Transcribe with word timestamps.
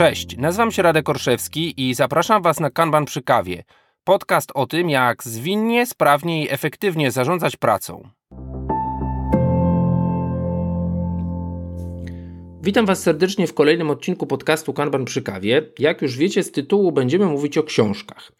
Cześć, 0.00 0.36
nazywam 0.36 0.72
się 0.72 0.82
Radek 0.82 1.08
Orszewski 1.08 1.88
i 1.88 1.94
zapraszam 1.94 2.42
Was 2.42 2.60
na 2.60 2.70
Kanban 2.70 3.04
przy 3.04 3.22
kawie. 3.22 3.64
Podcast 4.04 4.50
o 4.54 4.66
tym, 4.66 4.90
jak 4.90 5.24
zwinnie, 5.24 5.86
sprawnie 5.86 6.44
i 6.44 6.50
efektywnie 6.50 7.10
zarządzać 7.10 7.56
pracą. 7.56 8.08
Witam 12.62 12.86
Was 12.86 13.02
serdecznie 13.02 13.46
w 13.46 13.54
kolejnym 13.54 13.90
odcinku 13.90 14.26
podcastu 14.26 14.72
Kanban 14.72 15.04
przy 15.04 15.22
kawie. 15.22 15.62
Jak 15.78 16.02
już 16.02 16.16
wiecie 16.16 16.42
z 16.42 16.52
tytułu, 16.52 16.92
będziemy 16.92 17.26
mówić 17.26 17.58
o 17.58 17.62
książkach. 17.62 18.32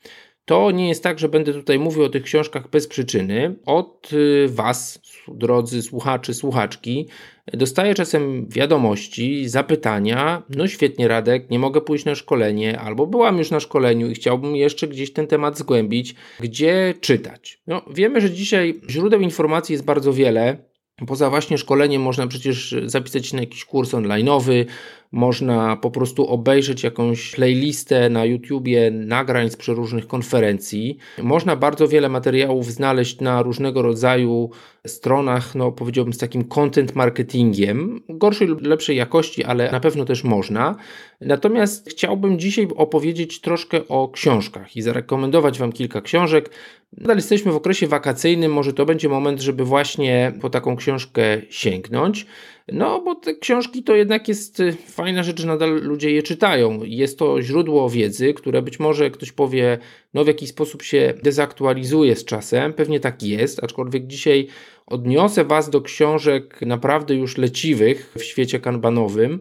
To 0.44 0.70
nie 0.70 0.88
jest 0.88 1.02
tak, 1.02 1.18
że 1.18 1.28
będę 1.28 1.52
tutaj 1.52 1.78
mówił 1.78 2.04
o 2.04 2.08
tych 2.08 2.22
książkach 2.22 2.70
bez 2.70 2.86
przyczyny. 2.86 3.56
Od 3.66 4.12
y, 4.12 4.48
Was, 4.48 5.00
drodzy 5.28 5.82
słuchacze, 5.82 6.34
słuchaczki, 6.34 7.08
dostaję 7.52 7.94
czasem 7.94 8.48
wiadomości, 8.48 9.48
zapytania. 9.48 10.42
No 10.56 10.68
świetnie, 10.68 11.08
Radek, 11.08 11.50
nie 11.50 11.58
mogę 11.58 11.80
pójść 11.80 12.04
na 12.04 12.14
szkolenie, 12.14 12.78
albo 12.78 13.06
byłam 13.06 13.38
już 13.38 13.50
na 13.50 13.60
szkoleniu 13.60 14.10
i 14.10 14.14
chciałbym 14.14 14.56
jeszcze 14.56 14.88
gdzieś 14.88 15.12
ten 15.12 15.26
temat 15.26 15.58
zgłębić. 15.58 16.14
Gdzie 16.40 16.94
czytać? 17.00 17.60
No, 17.66 17.82
wiemy, 17.90 18.20
że 18.20 18.30
dzisiaj 18.30 18.80
źródeł 18.88 19.20
informacji 19.20 19.72
jest 19.72 19.84
bardzo 19.84 20.12
wiele. 20.12 20.70
Poza 21.06 21.30
właśnie 21.30 21.58
szkoleniem 21.58 22.02
można 22.02 22.26
przecież 22.26 22.74
zapisać 22.86 23.26
się 23.26 23.36
na 23.36 23.42
jakiś 23.42 23.64
kurs 23.64 23.92
online'owy, 23.92 24.64
można 25.12 25.76
po 25.76 25.90
prostu 25.90 26.26
obejrzeć 26.26 26.82
jakąś 26.82 27.34
playlistę 27.34 28.10
na 28.10 28.24
YouTubie 28.24 28.90
nagrań 28.90 29.50
z 29.50 29.56
przeróżnych 29.56 30.06
konferencji. 30.06 30.98
Można 31.22 31.56
bardzo 31.56 31.88
wiele 31.88 32.08
materiałów 32.08 32.66
znaleźć 32.66 33.20
na 33.20 33.42
różnego 33.42 33.82
rodzaju 33.82 34.50
stronach, 34.86 35.54
no 35.54 35.72
powiedziałbym 35.72 36.12
z 36.12 36.18
takim 36.18 36.44
content 36.44 36.94
marketingiem, 36.94 38.00
gorszej 38.08 38.48
lub 38.48 38.62
lepszej 38.62 38.96
jakości, 38.96 39.44
ale 39.44 39.72
na 39.72 39.80
pewno 39.80 40.04
też 40.04 40.24
można. 40.24 40.76
Natomiast 41.20 41.90
chciałbym 41.90 42.38
dzisiaj 42.38 42.68
opowiedzieć 42.76 43.40
troszkę 43.40 43.88
o 43.88 44.08
książkach 44.08 44.76
i 44.76 44.82
zarekomendować 44.82 45.58
Wam 45.58 45.72
kilka 45.72 46.00
książek. 46.00 46.50
Nadal 46.98 47.16
jesteśmy 47.16 47.52
w 47.52 47.56
okresie 47.56 47.86
wakacyjnym, 47.86 48.52
może 48.52 48.72
to 48.72 48.86
będzie 48.86 49.08
moment, 49.08 49.40
żeby 49.40 49.64
właśnie 49.64 50.32
po 50.40 50.50
taką 50.50 50.76
książkę 50.76 51.22
sięgnąć. 51.50 52.26
No, 52.72 53.00
bo 53.00 53.14
te 53.14 53.34
książki 53.34 53.82
to 53.82 53.96
jednak 53.96 54.28
jest 54.28 54.60
y, 54.60 54.72
fajna 54.72 55.22
rzecz, 55.22 55.40
że 55.40 55.46
nadal 55.46 55.82
ludzie 55.82 56.10
je 56.10 56.22
czytają. 56.22 56.80
Jest 56.84 57.18
to 57.18 57.42
źródło 57.42 57.90
wiedzy, 57.90 58.34
które 58.34 58.62
być 58.62 58.80
może 58.80 59.10
ktoś 59.10 59.32
powie, 59.32 59.78
no 60.14 60.24
w 60.24 60.26
jakiś 60.26 60.50
sposób 60.50 60.82
się 60.82 61.14
dezaktualizuje 61.22 62.16
z 62.16 62.24
czasem. 62.24 62.72
Pewnie 62.72 63.00
tak 63.00 63.22
jest, 63.22 63.64
aczkolwiek 63.64 64.06
dzisiaj 64.06 64.46
odniosę 64.86 65.44
Was 65.44 65.70
do 65.70 65.80
książek 65.80 66.60
naprawdę 66.60 67.14
już 67.14 67.38
leciwych 67.38 68.12
w 68.18 68.22
świecie 68.22 68.60
kanbanowym, 68.60 69.40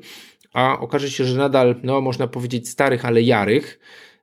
a 0.54 0.80
okaże 0.80 1.10
się, 1.10 1.26
że 1.26 1.38
nadal, 1.38 1.76
no 1.84 2.02
można 2.02 2.28
powiedzieć, 2.28 2.70
starych, 2.70 3.06
ale 3.06 3.22
jarych. 3.22 3.80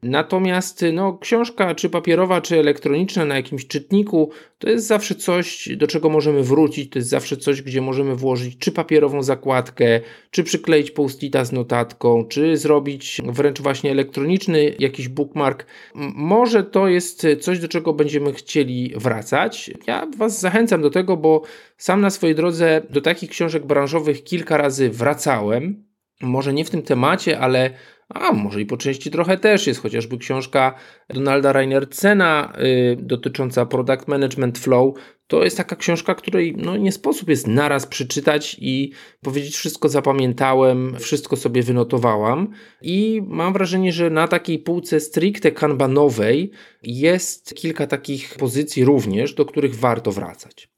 Natomiast 0.07 0.85
no, 0.93 1.19
książka, 1.19 1.75
czy 1.75 1.91
papierowa, 1.91 2.41
czy 2.41 2.59
elektroniczna 2.59 3.25
na 3.25 3.37
jakimś 3.37 3.67
czytniku, 3.67 4.31
to 4.59 4.71
jest 4.71 4.87
zawsze 4.87 5.15
coś, 5.15 5.69
do 5.77 5.87
czego 5.87 6.09
możemy 6.09 6.43
wrócić, 6.43 6.93
to 6.93 6.99
jest 6.99 7.09
zawsze 7.09 7.37
coś, 7.37 7.63
gdzie 7.63 7.81
możemy 7.81 8.17
włożyć 8.17 8.59
czy 8.59 8.73
papierową 8.73 9.23
zakładkę, 9.23 10.01
czy 10.31 10.45
przykleić 10.45 10.91
post-ita 10.91 11.45
z 11.45 11.53
notatką, 11.53 12.25
czy 12.25 12.57
zrobić 12.57 13.23
wręcz 13.25 13.61
właśnie 13.61 13.91
elektroniczny 13.91 14.75
jakiś 14.79 15.09
bookmark. 15.09 15.67
Może 16.15 16.65
to 16.65 16.89
jest 16.89 17.27
coś, 17.41 17.59
do 17.59 17.69
czego 17.69 17.93
będziemy 17.93 18.33
chcieli 18.33 18.93
wracać. 18.97 19.71
Ja 19.87 20.07
Was 20.17 20.41
zachęcam 20.41 20.83
do 20.83 20.91
tego, 20.91 21.17
bo 21.17 21.43
sam 21.77 22.01
na 22.01 22.11
swojej 22.11 22.35
drodze 22.35 22.83
do 22.91 23.01
takich 23.01 23.31
książek 23.31 23.67
branżowych 23.67 24.25
kilka 24.25 24.57
razy 24.57 24.91
wracałem. 24.91 25.86
Może 26.21 26.53
nie 26.53 26.65
w 26.65 26.71
tym 26.71 26.83
temacie, 26.83 27.39
ale 27.39 27.71
a 28.09 28.33
może 28.33 28.61
i 28.61 28.67
po 28.67 28.77
części 28.77 29.11
trochę 29.11 29.39
też 29.39 29.67
jest, 29.67 29.81
chociażby 29.81 30.19
książka 30.19 30.75
Donalda 31.09 31.53
Reinertsena 31.53 32.53
y, 32.93 32.97
dotycząca 33.01 33.67
Product 33.67 34.09
Management 34.09 34.59
Flow. 34.59 34.95
To 35.27 35.45
jest 35.45 35.57
taka 35.57 35.77
książka, 35.77 36.15
której 36.15 36.55
no, 36.57 36.77
nie 36.77 36.93
sposób 36.93 37.29
jest 37.29 37.47
naraz 37.47 37.87
przeczytać 37.87 38.57
i 38.61 38.93
powiedzieć 39.23 39.57
wszystko 39.57 39.89
zapamiętałem, 39.89 40.97
wszystko 40.99 41.37
sobie 41.37 41.63
wynotowałam. 41.63 42.49
I 42.83 43.23
mam 43.27 43.53
wrażenie, 43.53 43.93
że 43.93 44.11
na 44.11 44.29
takiej 44.29 44.59
półce 44.59 45.01
stricte 45.01 45.53
kanbanowej 45.53 46.51
jest 46.83 47.55
kilka 47.55 47.87
takich 47.87 48.35
pozycji 48.39 48.85
również, 48.85 49.35
do 49.35 49.45
których 49.45 49.75
warto 49.75 50.13
wracać. 50.13 50.69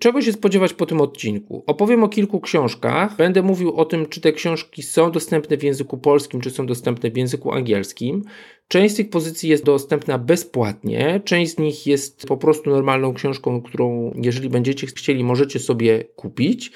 Czego 0.00 0.22
się 0.22 0.32
spodziewać 0.32 0.74
po 0.74 0.86
tym 0.86 1.00
odcinku? 1.00 1.64
Opowiem 1.66 2.04
o 2.04 2.08
kilku 2.08 2.40
książkach. 2.40 3.16
Będę 3.16 3.42
mówił 3.42 3.74
o 3.74 3.84
tym, 3.84 4.06
czy 4.06 4.20
te 4.20 4.32
książki 4.32 4.82
są 4.82 5.10
dostępne 5.10 5.56
w 5.56 5.62
języku 5.62 5.98
polskim, 5.98 6.40
czy 6.40 6.50
są 6.50 6.66
dostępne 6.66 7.10
w 7.10 7.16
języku 7.16 7.52
angielskim. 7.52 8.22
Część 8.68 8.94
z 8.94 8.96
tych 8.96 9.10
pozycji 9.10 9.50
jest 9.50 9.64
dostępna 9.64 10.18
bezpłatnie, 10.18 11.20
część 11.24 11.52
z 11.52 11.58
nich 11.58 11.86
jest 11.86 12.26
po 12.26 12.36
prostu 12.36 12.70
normalną 12.70 13.14
książką, 13.14 13.62
którą, 13.62 14.12
jeżeli 14.22 14.48
będziecie 14.48 14.86
chcieli, 14.86 15.24
możecie 15.24 15.58
sobie 15.58 16.04
kupić. 16.16 16.72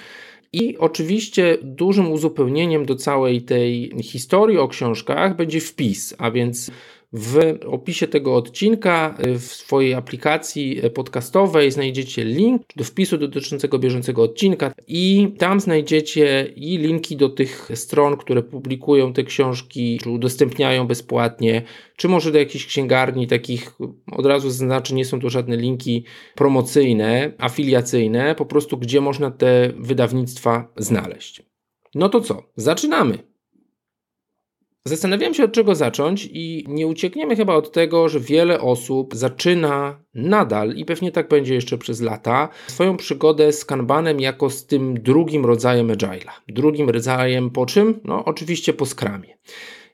I 0.52 0.78
oczywiście 0.78 1.58
dużym 1.62 2.12
uzupełnieniem 2.12 2.86
do 2.86 2.96
całej 2.96 3.42
tej 3.42 3.92
historii 4.02 4.58
o 4.58 4.68
książkach 4.68 5.36
będzie 5.36 5.60
wpis, 5.60 6.14
a 6.18 6.30
więc 6.30 6.70
w 7.16 7.58
opisie 7.66 8.08
tego 8.08 8.36
odcinka 8.36 9.14
y, 9.26 9.38
w 9.38 9.44
swojej 9.44 9.94
aplikacji 9.94 10.80
podcastowej 10.94 11.70
znajdziecie 11.70 12.25
link 12.25 12.62
do 12.76 12.84
wpisu 12.84 13.19
dotyczącego 13.19 13.78
bieżącego 13.78 14.22
odcinka 14.22 14.72
i 14.88 15.34
tam 15.38 15.60
znajdziecie 15.60 16.53
i 16.56 16.78
linki 16.78 17.16
do 17.16 17.28
tych 17.28 17.70
stron, 17.74 18.16
które 18.16 18.42
publikują 18.42 19.12
te 19.12 19.24
książki, 19.24 19.98
czy 20.03 20.10
udostępniają 20.10 20.86
bezpłatnie, 20.86 21.62
czy 21.97 22.08
może 22.08 22.32
do 22.32 22.38
jakichś 22.38 22.66
księgarni 22.66 23.26
takich, 23.26 23.72
od 24.12 24.26
razu 24.26 24.50
zaznaczę, 24.50 24.94
nie 24.94 25.04
są 25.04 25.20
to 25.20 25.30
żadne 25.30 25.56
linki 25.56 26.04
promocyjne, 26.34 27.32
afiliacyjne, 27.38 28.34
po 28.34 28.47
prostu 28.47 28.76
gdzie 28.76 29.00
można 29.00 29.30
te 29.30 29.72
wydawnictwa 29.78 30.72
znaleźć. 30.76 31.42
No 31.94 32.08
to 32.08 32.20
co? 32.20 32.42
Zaczynamy! 32.56 33.34
Zastanawiałem 34.89 35.34
się 35.34 35.45
od 35.45 35.53
czego 35.53 35.75
zacząć 35.75 36.28
i 36.33 36.65
nie 36.69 36.87
uciekniemy 36.87 37.37
chyba 37.37 37.55
od 37.55 37.72
tego, 37.72 38.09
że 38.09 38.21
wiele 38.21 38.61
osób 38.61 39.15
zaczyna 39.15 39.99
nadal 40.15 40.75
i 40.75 40.84
pewnie 40.84 41.12
tak 41.12 41.28
będzie 41.28 41.55
jeszcze 41.55 41.78
przez 41.78 42.00
lata 42.00 42.49
swoją 42.67 42.97
przygodę 42.97 43.53
z 43.53 43.65
Kanbanem 43.65 44.21
jako 44.21 44.50
z 44.50 44.67
tym 44.67 45.03
drugim 45.03 45.45
rodzajem 45.45 45.89
Agile'a. 45.89 46.31
Drugim 46.49 46.91
rodzajem 46.91 47.50
po 47.50 47.67
czym? 47.67 48.00
No 48.05 48.25
oczywiście 48.25 48.72
po 48.72 48.87
Scrumie. 48.87 49.37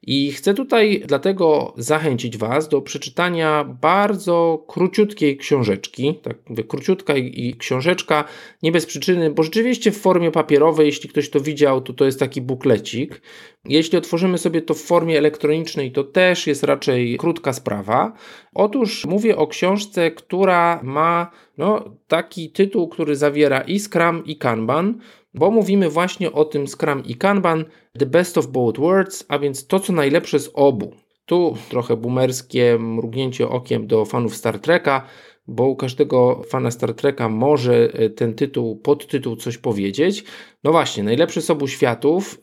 I 0.03 0.33
chcę 0.33 0.55
tutaj 0.55 1.03
dlatego 1.07 1.75
zachęcić 1.77 2.37
Was 2.37 2.69
do 2.69 2.83
przeczytania 2.83 3.65
bardzo 3.65 4.65
króciutkiej 4.69 5.37
książeczki. 5.37 6.15
Tak 6.23 6.37
mówię, 6.49 6.65
króciutka 6.65 7.17
i, 7.17 7.55
książeczka, 7.59 8.25
nie 8.63 8.73
bez 8.73 8.87
przyczyny, 8.87 9.31
bo 9.31 9.43
rzeczywiście 9.43 9.93
w 9.93 9.99
formie 9.99 10.31
papierowej, 10.31 10.87
jeśli 10.87 11.09
ktoś 11.09 11.31
to 11.31 11.41
widział, 11.41 11.81
to 11.81 11.93
to 11.93 12.05
jest 12.05 12.21
taki 12.21 12.41
buklecik. 12.41 13.21
Jeśli 13.65 13.99
otworzymy 13.99 14.39
sobie 14.39 14.63
to 14.63 14.75
w 14.75 14.83
formie 14.83 15.19
elektronicznej, 15.19 15.93
to 15.93 16.05
też 16.05 16.47
jest 16.47 16.63
raczej 16.63 17.17
krótka 17.17 17.53
sprawa. 17.53 18.13
Otóż 18.55 19.07
mówię 19.07 19.37
o 19.37 19.47
książce, 19.47 20.11
która 20.11 20.81
ma 20.83 21.31
no, 21.59 21.85
taki 22.09 22.51
tytuł, 22.51 22.89
który 22.89 23.17
zawiera 23.17 23.61
i 23.61 23.81
Scrum, 23.81 24.25
i 24.25 24.37
Kanban 24.37 25.01
bo 25.35 25.51
mówimy 25.51 25.89
właśnie 25.89 26.33
o 26.33 26.45
tym 26.45 26.67
Scrum 26.69 27.05
i 27.05 27.15
Kanban, 27.15 27.65
the 27.99 28.07
best 28.07 28.39
of 28.39 28.47
both 28.47 28.79
worlds, 28.79 29.25
a 29.29 29.39
więc 29.39 29.67
to, 29.67 29.81
co 29.81 29.93
najlepsze 29.93 30.39
z 30.39 30.51
obu. 30.55 30.95
Tu 31.27 31.57
trochę 31.69 31.97
boomerskie 31.97 32.79
mrugnięcie 32.79 33.49
okiem 33.49 33.87
do 33.87 34.05
fanów 34.05 34.37
Star 34.37 34.59
Treka, 34.59 35.07
bo 35.47 35.67
u 35.67 35.77
każdego 35.77 36.43
fana 36.49 36.71
Star 36.71 36.95
Treka 36.95 37.29
może 37.29 37.93
e, 37.93 38.11
ten 38.11 38.35
tytuł, 38.35 38.77
podtytuł 38.77 39.37
coś 39.37 39.59
powiedzieć. 39.59 40.25
No 40.65 40.73
właśnie, 40.73 41.03
najlepszy 41.03 41.43
z 41.43 41.51
obu 41.51 41.69
światów. 41.69 42.41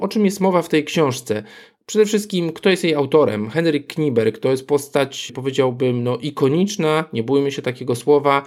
O 0.00 0.08
czym 0.08 0.24
jest 0.24 0.40
mowa 0.40 0.62
w 0.62 0.68
tej 0.68 0.84
książce? 0.84 1.42
Przede 1.86 2.04
wszystkim, 2.04 2.52
kto 2.52 2.70
jest 2.70 2.84
jej 2.84 2.94
autorem? 2.94 3.50
Henryk 3.50 3.94
Kniberg 3.94 4.38
to 4.38 4.50
jest 4.50 4.66
postać, 4.66 5.32
powiedziałbym, 5.34 6.04
no, 6.04 6.16
ikoniczna, 6.16 7.04
nie 7.12 7.22
bójmy 7.22 7.52
się 7.52 7.62
takiego 7.62 7.94
słowa, 7.94 8.42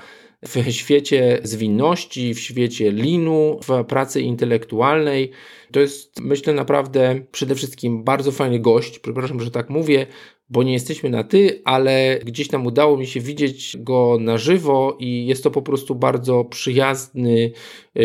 w 0.47 0.71
świecie 0.71 1.39
zwinności, 1.43 2.33
w 2.33 2.39
świecie 2.39 2.91
linu, 2.91 3.59
w 3.67 3.83
pracy 3.83 4.21
intelektualnej. 4.21 5.31
To 5.71 5.79
jest, 5.79 6.19
myślę, 6.19 6.53
naprawdę 6.53 7.21
przede 7.31 7.55
wszystkim 7.55 8.03
bardzo 8.03 8.31
fajny 8.31 8.59
gość. 8.59 8.99
Przepraszam, 8.99 9.39
że 9.39 9.51
tak 9.51 9.69
mówię, 9.69 10.07
bo 10.49 10.63
nie 10.63 10.73
jesteśmy 10.73 11.09
na 11.09 11.23
ty, 11.23 11.61
ale 11.65 12.19
gdzieś 12.25 12.47
tam 12.47 12.65
udało 12.65 12.97
mi 12.97 13.07
się 13.07 13.19
widzieć 13.19 13.77
go 13.79 14.17
na 14.19 14.37
żywo 14.37 14.97
i 14.99 15.25
jest 15.25 15.43
to 15.43 15.51
po 15.51 15.61
prostu 15.61 15.95
bardzo 15.95 16.45
przyjazny, 16.45 17.51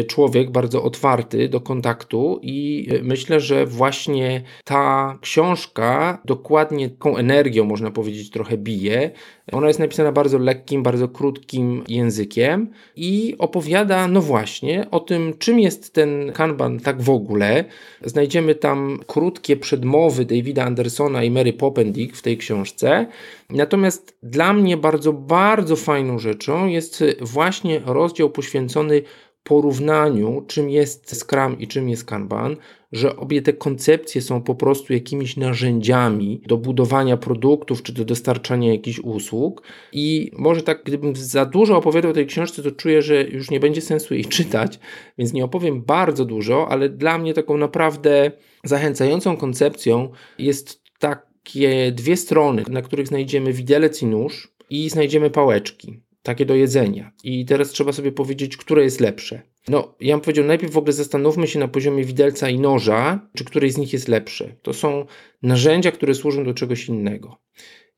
człowiek, 0.06 0.50
bardzo 0.50 0.82
otwarty 0.82 1.48
do 1.48 1.60
kontaktu 1.60 2.40
i 2.42 2.88
e, 2.90 3.02
myślę, 3.02 3.40
że 3.40 3.66
właśnie 3.66 4.42
ta 4.64 5.18
książka 5.20 6.18
dokładnie 6.24 6.90
taką 6.90 7.16
energią, 7.16 7.64
można 7.64 7.90
powiedzieć, 7.90 8.30
trochę 8.30 8.58
bije. 8.58 9.10
Ona 9.52 9.68
jest 9.68 9.78
napisana 9.78 10.12
bardzo 10.12 10.38
lekkim, 10.38 10.82
bardzo 10.82 11.08
krótkim 11.08 11.84
językiem 11.88 12.70
i 12.96 13.34
opowiada, 13.38 14.08
no 14.08 14.20
właśnie, 14.20 14.86
o 14.90 15.00
tym, 15.00 15.34
czym 15.38 15.60
jest 15.60 15.94
ten 15.94 16.32
kanban 16.32 16.80
tak 16.80 17.02
w 17.02 17.10
ogóle. 17.10 17.64
Znajdziemy 18.04 18.54
tam 18.54 18.98
krótkie 19.06 19.56
przedmowy 19.56 20.24
Davida 20.24 20.64
Andersona 20.64 21.24
i 21.24 21.30
Mary 21.30 21.52
Poppendick 21.52 22.16
w 22.16 22.22
tej 22.22 22.36
książce. 22.36 23.06
Natomiast 23.50 24.18
dla 24.22 24.52
mnie 24.52 24.76
bardzo, 24.76 25.12
bardzo 25.12 25.76
fajną 25.76 26.18
rzeczą 26.18 26.66
jest 26.66 27.04
właśnie 27.20 27.80
rozdział 27.86 28.30
poświęcony 28.30 29.02
porównaniu, 29.46 30.44
czym 30.46 30.70
jest 30.70 31.22
Scrum 31.22 31.58
i 31.58 31.66
czym 31.66 31.88
jest 31.88 32.04
Kanban, 32.04 32.56
że 32.92 33.16
obie 33.16 33.42
te 33.42 33.52
koncepcje 33.52 34.22
są 34.22 34.42
po 34.42 34.54
prostu 34.54 34.92
jakimiś 34.92 35.36
narzędziami 35.36 36.42
do 36.46 36.56
budowania 36.56 37.16
produktów 37.16 37.82
czy 37.82 37.92
do 37.92 38.04
dostarczania 38.04 38.72
jakichś 38.72 38.98
usług. 38.98 39.62
I 39.92 40.30
może 40.38 40.62
tak, 40.62 40.82
gdybym 40.84 41.16
za 41.16 41.44
dużo 41.44 41.76
opowiadał 41.76 42.10
o 42.10 42.14
tej 42.14 42.26
książce, 42.26 42.62
to 42.62 42.70
czuję, 42.70 43.02
że 43.02 43.22
już 43.22 43.50
nie 43.50 43.60
będzie 43.60 43.80
sensu 43.80 44.14
jej 44.14 44.24
czytać, 44.36 44.78
więc 45.18 45.32
nie 45.32 45.44
opowiem 45.44 45.82
bardzo 45.82 46.24
dużo, 46.24 46.68
ale 46.68 46.88
dla 46.88 47.18
mnie 47.18 47.34
taką 47.34 47.56
naprawdę 47.56 48.30
zachęcającą 48.64 49.36
koncepcją 49.36 50.08
jest 50.38 50.82
takie 50.98 51.92
dwie 51.92 52.16
strony, 52.16 52.64
na 52.68 52.82
których 52.82 53.06
znajdziemy 53.06 53.52
widelec 53.52 54.02
i 54.02 54.06
nóż 54.06 54.52
i 54.70 54.90
znajdziemy 54.90 55.30
pałeczki 55.30 56.05
takie 56.26 56.46
do 56.46 56.54
jedzenia. 56.54 57.12
I 57.24 57.44
teraz 57.44 57.70
trzeba 57.70 57.92
sobie 57.92 58.12
powiedzieć, 58.12 58.56
które 58.56 58.82
jest 58.82 59.00
lepsze. 59.00 59.42
No, 59.68 59.94
ja 60.00 60.14
bym 60.14 60.20
powiedział, 60.20 60.44
najpierw 60.44 60.72
w 60.72 60.78
ogóle 60.78 60.92
zastanówmy 60.92 61.46
się 61.46 61.58
na 61.58 61.68
poziomie 61.68 62.04
widelca 62.04 62.48
i 62.48 62.58
noża, 62.58 63.28
czy 63.36 63.44
któryś 63.44 63.72
z 63.72 63.78
nich 63.78 63.92
jest 63.92 64.08
lepszy. 64.08 64.56
To 64.62 64.72
są 64.72 65.06
narzędzia, 65.42 65.90
które 65.90 66.14
służą 66.14 66.44
do 66.44 66.54
czegoś 66.54 66.88
innego. 66.88 67.36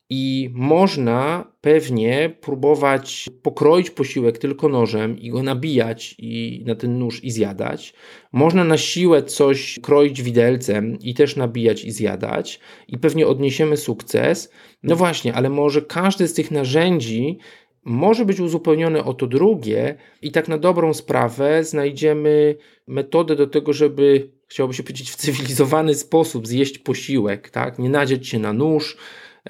I 0.09 0.49
można 0.53 1.51
pewnie 1.61 2.37
próbować 2.41 3.29
pokroić 3.41 3.89
posiłek 3.89 4.37
tylko 4.37 4.69
nożem 4.69 5.19
i 5.19 5.29
go 5.29 5.43
nabijać 5.43 6.15
i 6.17 6.63
na 6.65 6.75
ten 6.75 6.99
nóż 6.99 7.23
i 7.23 7.31
zjadać. 7.31 7.93
Można 8.31 8.63
na 8.63 8.77
siłę 8.77 9.23
coś 9.23 9.79
kroić 9.81 10.21
widelcem 10.21 10.99
i 11.01 11.13
też 11.13 11.35
nabijać 11.35 11.85
i 11.85 11.91
zjadać 11.91 12.59
i 12.87 12.97
pewnie 12.97 13.27
odniesiemy 13.27 13.77
sukces. 13.77 14.51
No 14.83 14.95
właśnie, 14.95 15.33
ale 15.33 15.49
może 15.49 15.81
każde 15.81 16.27
z 16.27 16.33
tych 16.33 16.51
narzędzi 16.51 17.39
może 17.85 18.25
być 18.25 18.39
uzupełnione 18.39 19.03
o 19.03 19.13
to 19.13 19.27
drugie, 19.27 19.95
i 20.21 20.31
tak 20.31 20.47
na 20.47 20.57
dobrą 20.57 20.93
sprawę 20.93 21.63
znajdziemy 21.63 22.55
metodę 22.87 23.35
do 23.35 23.47
tego, 23.47 23.73
żeby, 23.73 24.29
chciałoby 24.47 24.73
się 24.73 24.83
powiedzieć, 24.83 25.11
w 25.11 25.15
cywilizowany 25.15 25.95
sposób 25.95 26.47
zjeść 26.47 26.77
posiłek, 26.77 27.49
tak? 27.49 27.79
nie 27.79 27.89
nadzieć 27.89 28.27
się 28.27 28.39
na 28.39 28.53
nóż, 28.53 28.97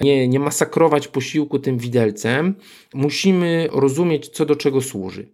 nie, 0.01 0.27
nie 0.27 0.39
masakrować 0.39 1.07
posiłku 1.07 1.59
tym 1.59 1.77
widelcem. 1.77 2.55
Musimy 2.93 3.69
rozumieć, 3.71 4.27
co 4.27 4.45
do 4.45 4.55
czego 4.55 4.81
służy. 4.81 5.27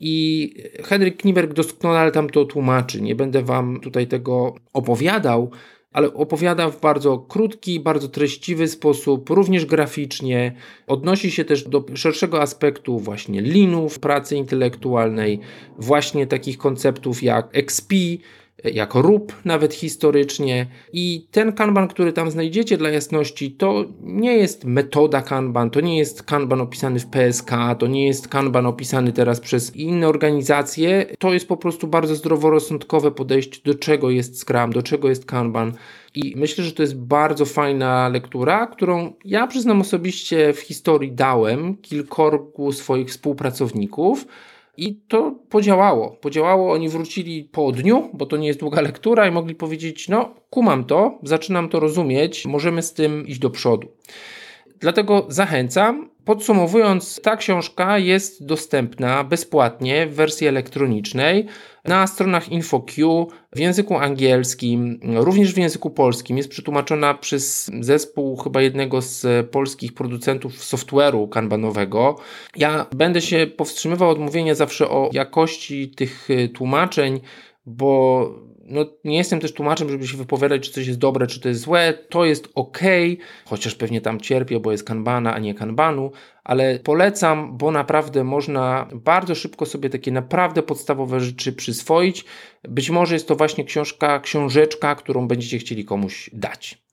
I 0.00 0.54
Henryk 0.84 1.16
Kniberg 1.16 1.52
doskonale 1.52 2.12
tam 2.12 2.30
to 2.30 2.44
tłumaczy. 2.44 3.02
Nie 3.02 3.14
będę 3.14 3.42
Wam 3.42 3.80
tutaj 3.80 4.06
tego 4.06 4.54
opowiadał, 4.72 5.50
ale 5.94 6.14
opowiada 6.14 6.70
w 6.70 6.80
bardzo 6.80 7.18
krótki, 7.18 7.80
bardzo 7.80 8.08
treściwy 8.08 8.68
sposób, 8.68 9.30
również 9.30 9.66
graficznie. 9.66 10.54
Odnosi 10.86 11.30
się 11.30 11.44
też 11.44 11.68
do 11.68 11.84
szerszego 11.94 12.42
aspektu 12.42 12.98
właśnie 12.98 13.40
linów 13.40 13.98
pracy 13.98 14.36
intelektualnej, 14.36 15.40
właśnie 15.78 16.26
takich 16.26 16.58
konceptów 16.58 17.22
jak 17.22 17.48
XP, 17.52 17.94
jako 18.64 19.02
rób 19.02 19.32
nawet 19.44 19.74
historycznie. 19.74 20.66
I 20.92 21.26
ten 21.30 21.52
kanban, 21.52 21.88
który 21.88 22.12
tam 22.12 22.30
znajdziecie 22.30 22.76
dla 22.76 22.90
jasności, 22.90 23.52
to 23.52 23.84
nie 24.00 24.36
jest 24.36 24.64
metoda 24.64 25.22
kanban, 25.22 25.70
to 25.70 25.80
nie 25.80 25.98
jest 25.98 26.22
kanban 26.22 26.60
opisany 26.60 27.00
w 27.00 27.06
PSK, 27.06 27.50
to 27.78 27.86
nie 27.86 28.06
jest 28.06 28.28
kanban 28.28 28.66
opisany 28.66 29.12
teraz 29.12 29.40
przez 29.40 29.76
inne 29.76 30.08
organizacje. 30.08 31.06
To 31.18 31.32
jest 31.32 31.48
po 31.48 31.56
prostu 31.56 31.86
bardzo 31.86 32.14
zdroworozsądkowe 32.14 33.10
podejście 33.10 33.60
do 33.64 33.74
czego 33.74 34.10
jest 34.10 34.40
Scrum, 34.40 34.72
do 34.72 34.82
czego 34.82 35.08
jest 35.08 35.24
kanban. 35.24 35.72
I 36.14 36.34
myślę, 36.36 36.64
że 36.64 36.72
to 36.72 36.82
jest 36.82 36.96
bardzo 36.96 37.44
fajna 37.44 38.08
lektura, 38.08 38.66
którą 38.66 39.12
ja 39.24 39.46
przyznam 39.46 39.80
osobiście 39.80 40.52
w 40.52 40.60
historii 40.60 41.12
dałem 41.12 41.76
kilkorgu 41.76 42.72
swoich 42.72 43.08
współpracowników. 43.08 44.26
I 44.76 44.96
to 45.08 45.34
podziałało. 45.48 46.10
Podziałało, 46.10 46.72
oni 46.72 46.88
wrócili 46.88 47.44
po 47.44 47.72
dniu, 47.72 48.10
bo 48.12 48.26
to 48.26 48.36
nie 48.36 48.46
jest 48.46 48.60
długa 48.60 48.80
lektura, 48.80 49.28
i 49.28 49.30
mogli 49.30 49.54
powiedzieć: 49.54 50.08
No, 50.08 50.34
kumam 50.50 50.84
to, 50.84 51.18
zaczynam 51.22 51.68
to 51.68 51.80
rozumieć, 51.80 52.46
możemy 52.46 52.82
z 52.82 52.92
tym 52.92 53.26
iść 53.26 53.38
do 53.38 53.50
przodu. 53.50 53.88
Dlatego 54.80 55.26
zachęcam. 55.28 56.10
Podsumowując, 56.24 57.20
ta 57.22 57.36
książka 57.36 57.98
jest 57.98 58.46
dostępna 58.46 59.24
bezpłatnie 59.24 60.06
w 60.06 60.14
wersji 60.14 60.46
elektronicznej 60.46 61.46
na 61.84 62.06
stronach 62.06 62.48
InfoQ 62.48 63.26
w 63.56 63.58
języku 63.58 63.98
angielskim, 63.98 65.00
również 65.14 65.54
w 65.54 65.58
języku 65.58 65.90
polskim. 65.90 66.36
Jest 66.36 66.48
przetłumaczona 66.48 67.14
przez 67.14 67.70
zespół 67.80 68.36
chyba 68.36 68.62
jednego 68.62 69.02
z 69.02 69.50
polskich 69.50 69.94
producentów 69.94 70.52
software'u 70.52 71.28
kanbanowego. 71.28 72.16
Ja 72.56 72.86
będę 72.96 73.20
się 73.20 73.46
powstrzymywał 73.56 74.10
od 74.10 74.18
mówienia 74.18 74.54
zawsze 74.54 74.88
o 74.88 75.10
jakości 75.12 75.90
tych 75.90 76.28
tłumaczeń, 76.54 77.20
bo 77.66 78.30
no, 78.66 78.86
nie 79.04 79.16
jestem 79.16 79.40
też 79.40 79.52
tłumaczem, 79.52 79.90
żeby 79.90 80.06
się 80.06 80.16
wypowiadać, 80.16 80.62
czy 80.62 80.72
coś 80.72 80.86
jest 80.86 80.98
dobre, 80.98 81.26
czy 81.26 81.40
to 81.40 81.48
jest 81.48 81.60
złe. 81.60 81.94
To 82.08 82.24
jest 82.24 82.48
ok, 82.54 82.78
chociaż 83.44 83.74
pewnie 83.74 84.00
tam 84.00 84.20
cierpię, 84.20 84.60
bo 84.60 84.72
jest 84.72 84.84
kanbana, 84.84 85.34
a 85.34 85.38
nie 85.38 85.54
kanbanu, 85.54 86.12
ale 86.44 86.78
polecam, 86.78 87.56
bo 87.58 87.70
naprawdę 87.70 88.24
można 88.24 88.88
bardzo 88.92 89.34
szybko 89.34 89.66
sobie 89.66 89.90
takie 89.90 90.12
naprawdę 90.12 90.62
podstawowe 90.62 91.20
rzeczy 91.20 91.52
przyswoić. 91.52 92.24
Być 92.62 92.90
może 92.90 93.14
jest 93.14 93.28
to 93.28 93.36
właśnie 93.36 93.64
książka, 93.64 94.20
książeczka, 94.20 94.94
którą 94.94 95.28
będziecie 95.28 95.58
chcieli 95.58 95.84
komuś 95.84 96.30
dać. 96.32 96.83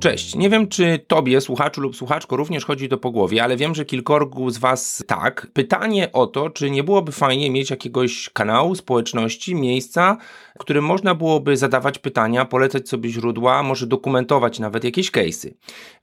Cześć. 0.00 0.34
Nie 0.34 0.50
wiem, 0.50 0.68
czy 0.68 0.98
tobie, 1.06 1.40
słuchaczu 1.40 1.80
lub 1.80 1.96
słuchaczko, 1.96 2.36
również 2.36 2.64
chodzi 2.64 2.88
to 2.88 2.98
po 2.98 3.10
głowie, 3.10 3.44
ale 3.44 3.56
wiem, 3.56 3.74
że 3.74 3.84
kilkorgu 3.84 4.50
z 4.50 4.58
was 4.58 5.04
tak. 5.06 5.46
Pytanie 5.52 6.12
o 6.12 6.26
to, 6.26 6.50
czy 6.50 6.70
nie 6.70 6.84
byłoby 6.84 7.12
fajnie 7.12 7.50
mieć 7.50 7.70
jakiegoś 7.70 8.30
kanału, 8.32 8.74
społeczności, 8.74 9.54
miejsca, 9.54 10.16
w 10.56 10.58
którym 10.58 10.84
można 10.84 11.14
byłoby 11.14 11.56
zadawać 11.56 11.98
pytania, 11.98 12.44
polecać 12.44 12.88
sobie 12.88 13.10
źródła, 13.10 13.62
może 13.62 13.86
dokumentować 13.86 14.58
nawet 14.58 14.84
jakieś 14.84 15.10
case'y. 15.10 15.50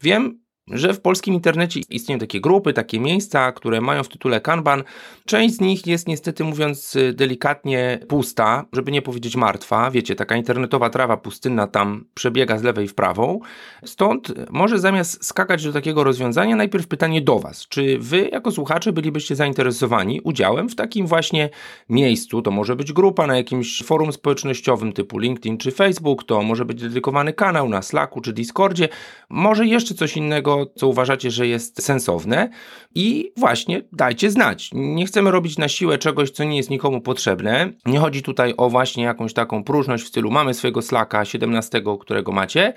Wiem, 0.02 0.43
że 0.68 0.94
w 0.94 1.02
polskim 1.02 1.34
internecie 1.34 1.80
istnieją 1.90 2.20
takie 2.20 2.42
grupy, 2.42 2.74
takie 2.74 3.00
miejsca, 3.00 3.52
które 3.52 3.82
mają 3.82 4.04
w 4.04 4.10
tytule 4.10 4.42
Kanban. 4.42 4.84
Część 5.26 5.56
z 5.56 5.62
nich 5.62 5.88
jest 5.88 6.08
niestety 6.08 6.44
mówiąc 6.44 6.98
delikatnie 7.14 8.00
pusta, 8.08 8.66
żeby 8.74 8.92
nie 8.92 9.02
powiedzieć 9.02 9.36
martwa. 9.36 9.92
Wiecie, 9.92 10.16
taka 10.16 10.36
internetowa 10.36 10.90
trawa 10.90 11.18
pustynna 11.18 11.68
tam 11.68 12.06
przebiega 12.14 12.58
z 12.58 12.64
lewej 12.64 12.88
w 12.88 12.96
prawą. 12.96 13.40
Stąd 13.86 14.34
może 14.50 14.80
zamiast 14.80 15.26
skakać 15.26 15.64
do 15.64 15.74
takiego 15.74 16.04
rozwiązania, 16.04 16.56
najpierw 16.56 16.88
pytanie 16.88 17.22
do 17.22 17.40
Was. 17.40 17.68
Czy 17.68 17.98
Wy 18.00 18.30
jako 18.32 18.52
słuchacze 18.52 18.94
bylibyście 18.94 19.36
zainteresowani 19.36 20.22
udziałem 20.22 20.70
w 20.70 20.76
takim 20.76 21.08
właśnie 21.08 21.50
miejscu? 21.90 22.42
To 22.42 22.52
może 22.52 22.76
być 22.76 22.94
grupa 22.94 23.28
na 23.28 23.38
jakimś 23.38 23.84
forum 23.84 24.14
społecznościowym 24.14 24.94
typu 24.94 25.20
LinkedIn 25.20 25.58
czy 25.58 25.72
Facebook, 25.72 26.24
to 26.24 26.42
może 26.42 26.66
być 26.66 26.82
dedykowany 26.82 27.34
kanał 27.34 27.70
na 27.70 27.82
Slacku 27.82 28.22
czy 28.22 28.34
Discordzie, 28.34 28.90
może 29.30 29.66
jeszcze 29.66 29.96
coś 29.96 30.18
innego 30.18 30.53
co 30.76 30.88
uważacie, 30.88 31.32
że 31.32 31.48
jest 31.48 31.84
sensowne 31.84 32.50
i 32.96 33.32
właśnie 33.38 33.82
dajcie 33.92 34.32
znać. 34.32 34.70
Nie 34.74 35.06
chcemy 35.06 35.32
robić 35.32 35.58
na 35.58 35.68
siłę 35.68 35.98
czegoś, 35.98 36.32
co 36.32 36.44
nie 36.44 36.58
jest 36.58 36.70
nikomu 36.70 37.02
potrzebne. 37.02 37.74
Nie 37.86 38.00
chodzi 38.00 38.22
tutaj 38.22 38.54
o 38.58 38.70
właśnie 38.70 39.04
jakąś 39.04 39.34
taką 39.34 39.64
próżność 39.64 40.04
w 40.04 40.08
stylu 40.08 40.32
mamy 40.32 40.54
swojego 40.54 40.82
Slacka 40.82 41.26
17, 41.26 41.82
którego 42.00 42.32
macie. 42.32 42.74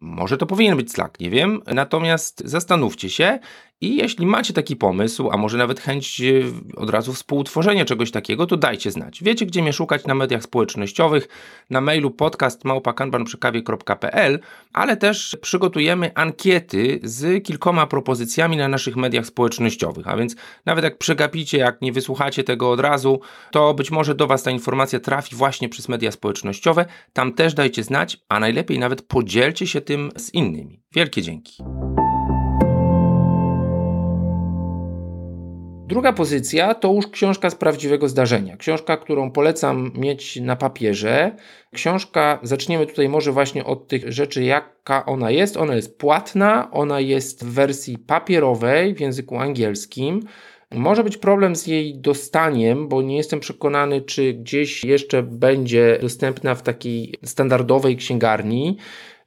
Może 0.00 0.36
to 0.36 0.46
powinien 0.46 0.76
być 0.76 0.92
Slack, 0.92 1.20
nie 1.20 1.30
wiem. 1.30 1.62
Natomiast 1.74 2.42
zastanówcie 2.44 3.10
się, 3.10 3.38
i 3.80 3.96
jeśli 3.96 4.26
macie 4.26 4.52
taki 4.52 4.76
pomysł, 4.76 5.30
a 5.32 5.36
może 5.36 5.58
nawet 5.58 5.80
chęć 5.80 6.20
e, 6.20 6.24
od 6.76 6.90
razu 6.90 7.12
współtworzenia 7.12 7.84
czegoś 7.84 8.10
takiego, 8.10 8.46
to 8.46 8.56
dajcie 8.56 8.90
znać. 8.90 9.22
Wiecie, 9.22 9.46
gdzie 9.46 9.62
mnie 9.62 9.72
szukać 9.72 10.06
na 10.06 10.14
mediach 10.14 10.42
społecznościowych, 10.42 11.28
na 11.70 11.80
mailu 11.80 12.10
podcast 12.10 12.64
małpakanbanprzykawie.pl, 12.64 14.40
ale 14.72 14.96
też 14.96 15.36
przygotujemy 15.42 16.10
ankiety 16.14 17.00
z 17.02 17.44
kilkoma 17.44 17.86
propozycjami 17.86 18.56
na 18.56 18.68
naszych 18.68 18.96
mediach 18.96 19.26
społecznościowych. 19.26 20.08
A 20.08 20.16
więc 20.16 20.36
nawet 20.66 20.84
jak 20.84 20.98
przegapicie, 20.98 21.58
jak 21.58 21.82
nie 21.82 21.92
wysłuchacie 21.92 22.44
tego 22.44 22.70
od 22.70 22.80
razu, 22.80 23.20
to 23.50 23.74
być 23.74 23.90
może 23.90 24.14
do 24.14 24.26
Was 24.26 24.42
ta 24.42 24.50
informacja 24.50 25.00
trafi 25.00 25.36
właśnie 25.36 25.68
przez 25.68 25.88
media 25.88 26.12
społecznościowe. 26.12 26.86
Tam 27.12 27.32
też 27.32 27.54
dajcie 27.54 27.84
znać, 27.84 28.18
a 28.28 28.40
najlepiej 28.40 28.78
nawet 28.78 29.02
podzielcie 29.02 29.66
się 29.66 29.80
tym 29.80 30.10
z 30.16 30.34
innymi. 30.34 30.80
Wielkie 30.92 31.22
dzięki. 31.22 31.62
Druga 35.90 36.12
pozycja 36.12 36.74
to 36.74 36.92
już 36.92 37.06
książka 37.06 37.50
z 37.50 37.54
prawdziwego 37.54 38.08
zdarzenia. 38.08 38.56
Książka, 38.56 38.96
którą 38.96 39.30
polecam 39.30 39.92
mieć 39.94 40.36
na 40.40 40.56
papierze. 40.56 41.36
Książka, 41.74 42.38
zaczniemy 42.42 42.86
tutaj 42.86 43.08
może 43.08 43.32
właśnie 43.32 43.64
od 43.64 43.88
tych 43.88 44.12
rzeczy, 44.12 44.44
jaka 44.44 45.06
ona 45.06 45.30
jest. 45.30 45.56
Ona 45.56 45.74
jest 45.74 45.98
płatna, 45.98 46.70
ona 46.70 47.00
jest 47.00 47.44
w 47.44 47.52
wersji 47.52 47.98
papierowej 47.98 48.94
w 48.94 49.00
języku 49.00 49.38
angielskim. 49.38 50.20
Może 50.74 51.04
być 51.04 51.16
problem 51.16 51.56
z 51.56 51.66
jej 51.66 51.98
dostaniem, 51.98 52.88
bo 52.88 53.02
nie 53.02 53.16
jestem 53.16 53.40
przekonany, 53.40 54.00
czy 54.00 54.34
gdzieś 54.34 54.84
jeszcze 54.84 55.22
będzie 55.22 55.98
dostępna 56.00 56.54
w 56.54 56.62
takiej 56.62 57.14
standardowej 57.24 57.96
księgarni. 57.96 58.76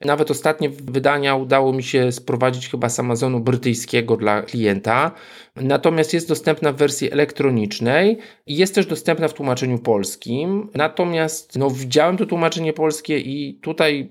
Nawet 0.06 0.32
ostatnie 0.32 0.70
wydania 0.70 1.36
udało 1.36 1.74
mi 1.74 1.84
się 1.84 2.12
sprowadzić 2.12 2.70
chyba 2.70 2.90
z 2.90 3.00
Amazonu 3.00 3.40
brytyjskiego 3.40 4.18
dla 4.18 4.42
klienta. 4.42 5.12
Natomiast 5.56 6.14
jest 6.14 6.28
dostępna 6.28 6.72
w 6.72 6.76
wersji 6.76 7.12
elektronicznej 7.12 8.18
i 8.46 8.56
jest 8.58 8.76
też 8.76 8.86
dostępna 8.86 9.28
w 9.28 9.34
tłumaczeniu 9.34 9.80
polskim. 9.80 10.70
Natomiast 10.74 11.58
no, 11.58 11.70
widziałem 11.70 12.18
to 12.18 12.26
tłumaczenie 12.26 12.74
polskie 12.74 13.20
i 13.20 13.60
tutaj 13.62 14.10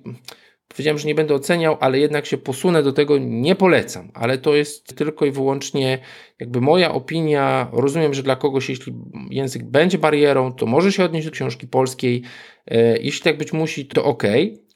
powiedziałem, 0.69 0.99
że 0.99 1.09
nie 1.09 1.15
będę 1.15 1.35
oceniał, 1.35 1.77
ale 1.81 1.99
jednak 1.99 2.27
się 2.27 2.39
posunę 2.39 2.83
do 2.83 2.93
tego, 2.93 3.19
nie 3.19 3.55
polecam. 3.55 4.11
Ale 4.15 4.39
to 4.39 4.55
jest 4.55 4.97
tylko 4.97 5.27
i 5.27 5.31
wyłącznie 5.31 5.99
jakby 6.41 6.61
moja 6.61 6.93
opinia. 6.93 7.69
Rozumiem, 7.73 8.15
że 8.15 8.23
dla 8.23 8.37
kogoś, 8.37 8.69
jeśli 8.69 8.95
język 9.31 9.65
będzie 9.65 9.99
barierą, 9.99 10.53
to 10.53 10.67
może 10.67 10.93
się 10.93 11.05
odnieść 11.05 11.27
do 11.27 11.33
książki 11.33 11.67
polskiej. 11.67 12.23
E, 12.67 12.99
jeśli 12.99 13.23
tak 13.25 13.39
być 13.39 13.53
musi, 13.53 13.87
to 13.87 14.05
ok. 14.05 14.23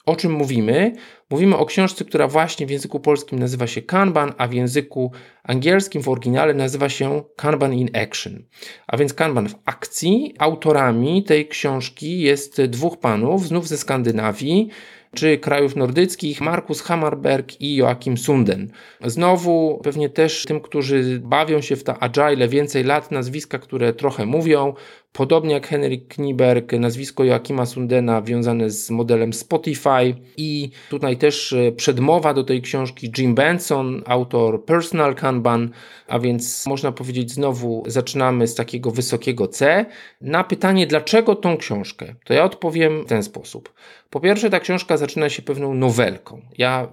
O 0.06 0.16
czym 0.16 0.32
mówimy? 0.32 0.92
Mówimy 1.30 1.56
o 1.56 1.66
książce, 1.66 2.04
która 2.04 2.28
właśnie 2.28 2.66
w 2.66 2.70
języku 2.70 3.00
polskim 3.00 3.38
nazywa 3.38 3.66
się 3.66 3.82
Kanban, 3.82 4.32
a 4.38 4.48
w 4.48 4.52
języku 4.52 5.12
angielskim 5.44 6.02
w 6.02 6.08
oryginale 6.08 6.54
nazywa 6.54 6.88
się 6.88 7.22
Kanban 7.36 7.74
in 7.74 7.88
Action. 8.02 8.42
A 8.86 8.96
więc 8.96 9.14
Kanban 9.14 9.48
w 9.48 9.54
akcji. 9.64 10.34
Autorami 10.38 11.24
tej 11.24 11.48
książki 11.48 12.20
jest 12.20 12.62
dwóch 12.62 12.98
panów, 12.98 13.46
znów 13.46 13.68
ze 13.68 13.78
Skandynawii 13.78 14.68
czy 15.14 15.38
krajów 15.38 15.76
nordyckich, 15.76 16.40
Markus 16.40 16.82
Hammerberg 16.82 17.60
i 17.60 17.76
Joachim 17.76 18.18
Sunden. 18.18 18.70
Znowu 19.04 19.80
pewnie 19.84 20.08
też 20.08 20.44
tym, 20.44 20.60
którzy 20.60 21.20
bawią 21.20 21.60
się 21.60 21.76
w 21.76 21.84
ta 21.84 21.98
agile 22.00 22.48
więcej 22.48 22.84
lat, 22.84 23.10
nazwiska, 23.10 23.58
które 23.58 23.92
trochę 23.92 24.26
mówią, 24.26 24.74
Podobnie 25.16 25.54
jak 25.54 25.66
Henrik 25.66 26.08
Kniberg, 26.08 26.72
nazwisko 26.72 27.24
Joachima 27.24 27.66
Sundena 27.66 28.22
wiązane 28.22 28.70
z 28.70 28.90
modelem 28.90 29.32
Spotify 29.32 30.14
i 30.36 30.70
tutaj 30.90 31.16
też 31.16 31.52
e, 31.52 31.72
przedmowa 31.72 32.34
do 32.34 32.44
tej 32.44 32.62
książki 32.62 33.12
Jim 33.18 33.34
Benson, 33.34 34.02
autor 34.06 34.64
Personal 34.64 35.14
Kanban, 35.14 35.70
a 36.08 36.18
więc 36.18 36.66
można 36.66 36.92
powiedzieć 36.92 37.30
znowu 37.30 37.84
zaczynamy 37.86 38.46
z 38.46 38.54
takiego 38.54 38.90
wysokiego 38.90 39.48
C. 39.48 39.86
Na 40.20 40.44
pytanie 40.44 40.86
dlaczego 40.86 41.34
tą 41.34 41.56
książkę, 41.56 42.14
to 42.24 42.34
ja 42.34 42.44
odpowiem 42.44 43.02
w 43.02 43.08
ten 43.08 43.22
sposób. 43.22 43.72
Po 44.10 44.20
pierwsze 44.20 44.50
ta 44.50 44.60
książka 44.60 44.96
zaczyna 44.96 45.28
się 45.28 45.42
pewną 45.42 45.74
nowelką. 45.74 46.42
Ja 46.58 46.88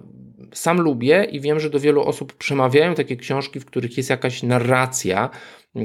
sam 0.52 0.80
lubię 0.80 1.24
i 1.30 1.40
wiem, 1.40 1.60
że 1.60 1.70
do 1.70 1.80
wielu 1.80 2.02
osób 2.02 2.32
przemawiają 2.32 2.94
takie 2.94 3.16
książki, 3.16 3.60
w 3.60 3.64
których 3.64 3.96
jest 3.96 4.10
jakaś 4.10 4.42
narracja, 4.42 5.30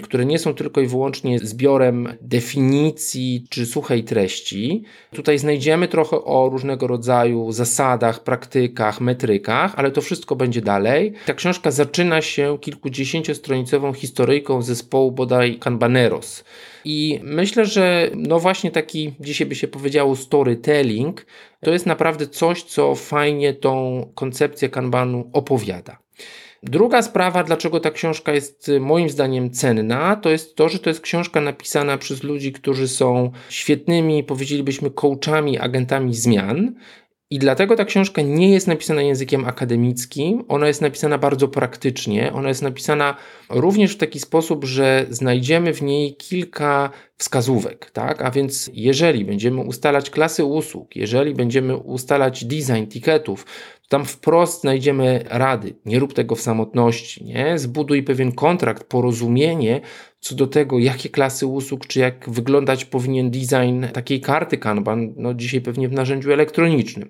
które 0.03 0.25
nie 0.25 0.39
są 0.39 0.53
tylko 0.53 0.81
i 0.81 0.87
wyłącznie 0.87 1.39
zbiorem 1.39 2.13
definicji 2.21 3.45
czy 3.49 3.65
suchej 3.65 4.03
treści. 4.03 4.83
Tutaj 5.15 5.37
znajdziemy 5.37 5.87
trochę 5.87 6.17
o 6.17 6.49
różnego 6.49 6.87
rodzaju 6.87 7.51
zasadach, 7.51 8.23
praktykach, 8.23 9.01
metrykach, 9.01 9.73
ale 9.75 9.91
to 9.91 10.01
wszystko 10.01 10.35
będzie 10.35 10.61
dalej. 10.61 11.13
Ta 11.25 11.33
książka 11.33 11.71
zaczyna 11.71 12.21
się 12.21 12.57
kilkudziesięciostronicową 12.61 13.93
historyjką 13.93 14.61
zespołu 14.61 15.11
bodaj 15.11 15.59
Kanbaneros. 15.59 16.43
I 16.85 17.19
myślę, 17.23 17.65
że 17.65 18.09
no 18.15 18.39
właśnie 18.39 18.71
taki, 18.71 19.13
dzisiaj 19.19 19.47
by 19.47 19.55
się 19.55 19.67
powiedziało, 19.67 20.15
storytelling, 20.15 21.25
to 21.61 21.71
jest 21.71 21.85
naprawdę 21.85 22.27
coś, 22.27 22.63
co 22.63 22.95
fajnie 22.95 23.53
tą 23.53 24.03
koncepcję 24.15 24.69
kanbanu 24.69 25.29
opowiada. 25.33 25.97
Druga 26.63 27.01
sprawa, 27.01 27.43
dlaczego 27.43 27.79
ta 27.79 27.91
książka 27.91 28.33
jest 28.33 28.69
y, 28.69 28.79
moim 28.79 29.09
zdaniem 29.09 29.51
cenna, 29.51 30.15
to 30.15 30.29
jest 30.29 30.55
to, 30.55 30.69
że 30.69 30.79
to 30.79 30.89
jest 30.89 31.01
książka 31.01 31.41
napisana 31.41 31.97
przez 31.97 32.23
ludzi, 32.23 32.51
którzy 32.51 32.87
są 32.87 33.31
świetnymi, 33.49 34.23
powiedzielibyśmy, 34.23 34.91
coachami, 34.91 35.57
agentami 35.57 36.15
zmian. 36.15 36.73
I 37.31 37.39
dlatego 37.39 37.75
ta 37.75 37.85
książka 37.85 38.21
nie 38.21 38.51
jest 38.51 38.67
napisana 38.67 39.01
językiem 39.01 39.45
akademickim, 39.45 40.43
ona 40.47 40.67
jest 40.67 40.81
napisana 40.81 41.17
bardzo 41.17 41.47
praktycznie, 41.47 42.33
ona 42.33 42.49
jest 42.49 42.61
napisana 42.61 43.15
również 43.49 43.93
w 43.93 43.97
taki 43.97 44.19
sposób, 44.19 44.65
że 44.65 45.05
znajdziemy 45.09 45.73
w 45.73 45.81
niej 45.81 46.15
kilka 46.15 46.89
wskazówek, 47.17 47.91
tak? 47.91 48.21
A 48.21 48.31
więc 48.31 48.69
jeżeli 48.73 49.25
będziemy 49.25 49.61
ustalać 49.61 50.09
klasy 50.09 50.45
usług, 50.45 50.95
jeżeli 50.95 51.33
będziemy 51.33 51.77
ustalać 51.77 52.45
design 52.45 52.85
tiketów, 52.87 53.45
tam 53.89 54.05
wprost 54.05 54.61
znajdziemy 54.61 55.25
rady. 55.29 55.75
Nie 55.85 55.99
rób 55.99 56.13
tego 56.13 56.35
w 56.35 56.41
samotności, 56.41 57.23
nie? 57.23 57.59
Zbuduj 57.59 58.03
pewien 58.03 58.31
kontrakt, 58.31 58.83
porozumienie 58.83 59.81
co 60.19 60.35
do 60.35 60.47
tego, 60.47 60.79
jakie 60.79 61.09
klasy 61.09 61.47
usług, 61.47 61.87
czy 61.87 61.99
jak 61.99 62.29
wyglądać 62.29 62.85
powinien 62.85 63.31
design 63.31 63.85
takiej 63.93 64.21
karty 64.21 64.57
Kanban, 64.57 65.13
no 65.17 65.33
dzisiaj 65.33 65.61
pewnie 65.61 65.89
w 65.89 65.91
narzędziu 65.91 66.31
elektronicznym. 66.31 67.09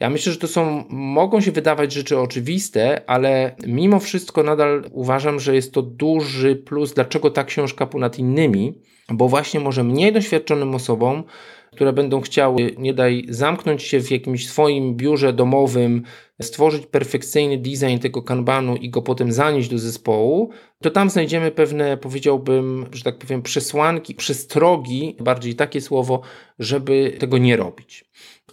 Ja 0.00 0.10
myślę, 0.10 0.32
że 0.32 0.38
to 0.38 0.48
są, 0.48 0.84
mogą 0.88 1.40
się 1.40 1.52
wydawać 1.52 1.92
rzeczy 1.92 2.18
oczywiste, 2.18 3.10
ale 3.10 3.56
mimo 3.66 4.00
wszystko 4.00 4.42
nadal 4.42 4.84
uważam, 4.92 5.40
że 5.40 5.54
jest 5.54 5.72
to 5.72 5.82
duży 5.82 6.56
plus, 6.56 6.94
dlaczego 6.94 7.30
ta 7.30 7.44
książka 7.44 7.86
ponad 7.86 8.18
innymi, 8.18 8.74
bo 9.08 9.28
właśnie 9.28 9.60
może 9.60 9.84
mniej 9.84 10.12
doświadczonym 10.12 10.74
osobom 10.74 11.24
które 11.74 11.92
będą 11.92 12.20
chciały, 12.20 12.74
nie 12.78 12.94
daj, 12.94 13.26
zamknąć 13.28 13.82
się 13.82 14.00
w 14.00 14.10
jakimś 14.10 14.48
swoim 14.48 14.96
biurze 14.96 15.32
domowym, 15.32 16.02
stworzyć 16.42 16.86
perfekcyjny 16.86 17.58
design 17.58 17.98
tego 18.00 18.22
kanbanu 18.22 18.76
i 18.76 18.90
go 18.90 19.02
potem 19.02 19.32
zanieść 19.32 19.68
do 19.68 19.78
zespołu, 19.78 20.50
to 20.82 20.90
tam 20.90 21.10
znajdziemy 21.10 21.50
pewne, 21.50 21.96
powiedziałbym, 21.96 22.86
że 22.92 23.02
tak 23.02 23.18
powiem, 23.18 23.42
przesłanki, 23.42 24.14
przestrogi, 24.14 25.16
bardziej 25.20 25.54
takie 25.54 25.80
słowo, 25.80 26.20
żeby 26.58 27.16
tego 27.18 27.38
nie 27.38 27.56
robić. 27.56 28.04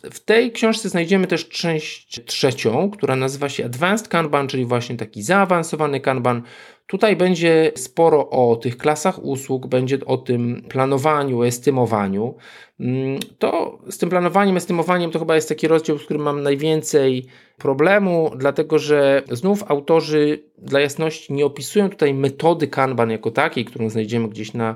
W 0.04 0.20
tej 0.20 0.52
książce 0.52 0.90
znajdziemy 0.90 1.28
też 1.28 1.50
część 1.50 2.26
trzecią, 2.26 2.92
która 2.92 3.16
nazywa 3.16 3.50
się 3.50 3.66
Advanced 3.66 4.08
Kanban, 4.08 4.48
czyli 4.48 4.66
właśnie 4.66 4.98
taki 4.98 5.24
zaawansowany 5.24 6.00
kanban. 6.00 6.42
Tutaj 6.88 7.16
będzie 7.16 7.72
sporo 7.76 8.30
o 8.30 8.56
tych 8.56 8.78
klasach 8.78 9.24
usług, 9.24 9.68
będzie 9.68 10.06
o 10.06 10.18
tym 10.18 10.64
planowaniu, 10.70 11.44
estymowaniu. 11.44 12.36
Mm, 12.80 13.20
to 13.40 13.80
z 13.90 13.98
tym 13.98 14.10
planowaniem, 14.10 14.58
estymowaniem 14.58 15.12
to 15.12 15.20
chyba 15.20 15.36
jest 15.36 15.50
taki 15.50 15.68
rozdział, 15.68 15.98
z 15.98 16.04
którym 16.04 16.22
mam 16.22 16.44
najwięcej 16.44 17.26
problemu, 17.58 18.32
dlatego 18.38 18.80
że 18.80 19.24
znów 19.32 19.72
autorzy 19.72 20.44
dla 20.58 20.80
jasności 20.80 21.34
nie 21.34 21.46
opisują 21.46 21.90
tutaj 21.90 22.14
metody 22.14 22.68
Kanban 22.68 23.12
jako 23.12 23.32
takiej, 23.32 23.66
którą 23.66 23.90
znajdziemy 23.90 24.30
gdzieś 24.30 24.54
na 24.54 24.76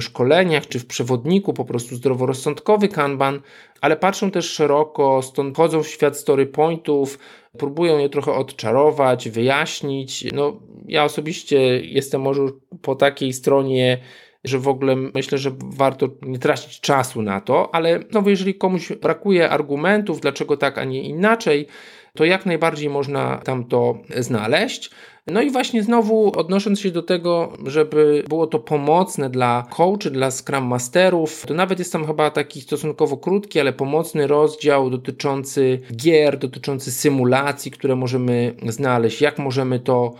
szkoleniach 0.00 0.68
czy 0.68 0.78
w 0.78 0.86
przewodniku, 0.86 1.52
po 1.52 1.64
prostu 1.64 1.96
zdroworozsądkowy 1.96 2.88
Kanban, 2.88 3.40
ale 3.80 3.96
patrzą 3.96 4.30
też 4.30 4.50
szeroko, 4.50 5.22
stąd 5.22 5.56
chodzą 5.56 5.82
w 5.82 5.88
świat 5.88 6.16
story 6.16 6.46
pointów, 6.46 7.18
próbują 7.58 7.98
je 7.98 8.08
trochę 8.08 8.32
odczarować, 8.32 9.28
wyjaśnić. 9.28 10.32
No, 10.32 10.60
ja 10.88 11.04
osobiście 11.04 11.80
jestem 11.80 12.20
może 12.20 12.42
po 12.82 12.94
takiej 12.94 13.32
stronie 13.32 13.98
że 14.46 14.58
w 14.58 14.68
ogóle 14.68 14.96
myślę, 14.96 15.38
że 15.38 15.50
warto 15.64 16.08
nie 16.22 16.38
tracić 16.38 16.80
czasu 16.80 17.22
na 17.22 17.40
to, 17.40 17.74
ale 17.74 18.00
no, 18.12 18.22
jeżeli 18.26 18.54
komuś 18.54 18.92
brakuje 18.92 19.50
argumentów, 19.50 20.20
dlaczego 20.20 20.56
tak, 20.56 20.78
a 20.78 20.84
nie 20.84 21.02
inaczej, 21.02 21.66
to 22.14 22.24
jak 22.24 22.46
najbardziej 22.46 22.90
można 22.90 23.36
tam 23.36 23.64
to 23.64 23.98
znaleźć. 24.16 24.90
No 25.26 25.42
i 25.42 25.50
właśnie 25.50 25.82
znowu 25.82 26.38
odnosząc 26.38 26.80
się 26.80 26.90
do 26.90 27.02
tego, 27.02 27.52
żeby 27.66 28.24
było 28.28 28.46
to 28.46 28.58
pomocne 28.58 29.30
dla 29.30 29.66
coachy, 29.70 30.10
dla 30.10 30.30
Scrum 30.30 30.64
Masterów, 30.64 31.46
to 31.46 31.54
nawet 31.54 31.78
jest 31.78 31.92
tam 31.92 32.06
chyba 32.06 32.30
taki 32.30 32.60
stosunkowo 32.60 33.16
krótki, 33.16 33.60
ale 33.60 33.72
pomocny 33.72 34.26
rozdział 34.26 34.90
dotyczący 34.90 35.80
gier, 35.96 36.38
dotyczący 36.38 36.90
symulacji, 36.92 37.70
które 37.70 37.96
możemy 37.96 38.54
znaleźć, 38.68 39.20
jak 39.20 39.38
możemy 39.38 39.80
to 39.80 40.14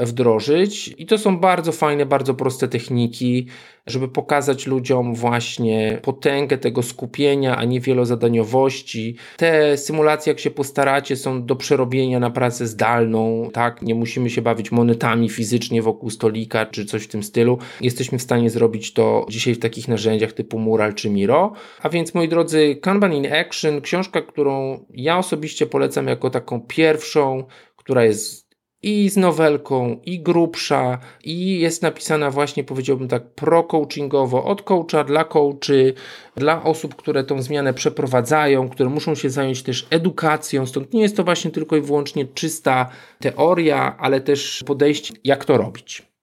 wdrożyć. 0.00 0.94
I 0.98 1.06
to 1.06 1.18
są 1.18 1.38
bardzo 1.38 1.72
fajne, 1.72 2.06
bardzo 2.06 2.34
proste 2.34 2.68
techniki, 2.68 3.46
żeby 3.86 4.08
pokazać 4.08 4.66
ludziom 4.66 5.14
właśnie 5.14 5.98
potęgę 6.02 6.58
tego 6.58 6.82
skupienia, 6.82 7.56
a 7.56 7.64
nie 7.64 7.80
wielozadaniowości. 7.80 9.16
Te 9.36 9.76
symulacje, 9.76 10.30
jak 10.30 10.40
się 10.40 10.50
postaracie, 10.50 11.16
są 11.16 11.46
do 11.46 11.56
przerobienia 11.56 12.20
na 12.20 12.30
pracę 12.30 12.66
zdalną, 12.66 13.50
tak? 13.52 13.82
Nie 13.82 13.94
musimy 13.94 14.30
się 14.30 14.42
bawić 14.42 14.72
monetami 14.72 15.28
fizycznie 15.28 15.82
wokół 15.82 16.10
stolika 16.10 16.66
czy 16.66 16.84
coś 16.84 17.02
w 17.02 17.08
tym 17.08 17.22
stylu. 17.22 17.58
Jesteśmy 17.80 18.18
w 18.18 18.22
stanie 18.22 18.50
zrobić 18.50 18.92
to 18.92 19.26
dzisiaj 19.28 19.54
w 19.54 19.58
takich 19.58 19.88
narzędziach 19.88 20.32
typu 20.32 20.58
Mural 20.58 20.94
czy 20.94 21.10
Miro. 21.10 21.52
A 21.82 21.88
więc, 21.88 22.14
moi 22.14 22.28
drodzy, 22.28 22.76
Kanban 22.82 23.12
in 23.12 23.32
Action, 23.32 23.80
książka, 23.80 24.22
którą 24.22 24.84
ja 24.90 25.18
osobiście 25.18 25.66
polecam 25.66 26.06
jako 26.06 26.30
taką 26.30 26.60
pierwszą, 26.60 27.44
która 27.76 28.04
jest 28.04 28.45
i 28.86 29.10
z 29.10 29.16
nowelką, 29.16 30.00
i 30.04 30.20
grubsza, 30.20 30.98
i 31.24 31.60
jest 31.60 31.82
napisana 31.82 32.30
właśnie, 32.30 32.64
powiedziałbym 32.64 33.08
tak, 33.08 33.22
pro-coachingowo, 33.34 34.44
od 34.44 34.62
coacha 34.62 35.04
dla 35.04 35.24
coachy, 35.24 35.94
dla 36.36 36.62
osób, 36.62 36.94
które 36.94 37.24
tą 37.24 37.42
zmianę 37.42 37.74
przeprowadzają, 37.74 38.68
które 38.68 38.88
muszą 38.88 39.14
się 39.14 39.30
zająć 39.30 39.62
też 39.62 39.86
edukacją. 39.90 40.66
Stąd 40.66 40.92
nie 40.94 41.02
jest 41.02 41.16
to 41.16 41.24
właśnie 41.24 41.50
tylko 41.50 41.76
i 41.76 41.80
wyłącznie 41.80 42.26
czysta 42.26 42.88
teoria, 43.20 43.96
ale 43.98 44.20
też 44.20 44.64
podejście, 44.66 45.14
jak 45.24 45.44
to 45.44 45.56
robić. 45.56 46.15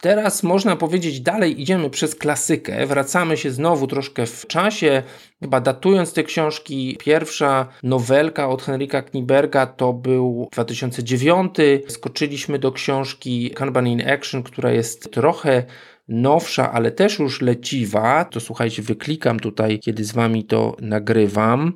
Teraz 0.00 0.42
można 0.42 0.76
powiedzieć, 0.76 1.20
dalej 1.20 1.60
idziemy 1.62 1.90
przez 1.90 2.14
klasykę, 2.14 2.86
wracamy 2.86 3.36
się 3.36 3.50
znowu 3.50 3.86
troszkę 3.86 4.26
w 4.26 4.46
czasie, 4.46 5.02
chyba 5.40 5.60
datując 5.60 6.12
te 6.12 6.24
książki. 6.24 6.96
Pierwsza 7.00 7.68
nowelka 7.82 8.48
od 8.48 8.62
Henryka 8.62 9.02
Kniberga 9.02 9.66
to 9.66 9.92
był 9.92 10.48
2009. 10.52 11.54
Skoczyliśmy 11.88 12.58
do 12.58 12.72
książki 12.72 13.50
Kanban 13.50 13.86
in 13.86 14.08
Action, 14.08 14.42
która 14.42 14.72
jest 14.72 15.12
trochę 15.12 15.64
nowsza, 16.08 16.72
ale 16.72 16.90
też 16.90 17.18
już 17.18 17.40
leciwa. 17.40 18.24
To 18.24 18.40
słuchajcie, 18.40 18.82
wyklikam 18.82 19.40
tutaj, 19.40 19.78
kiedy 19.78 20.04
z 20.04 20.12
wami 20.12 20.44
to 20.44 20.76
nagrywam. 20.80 21.72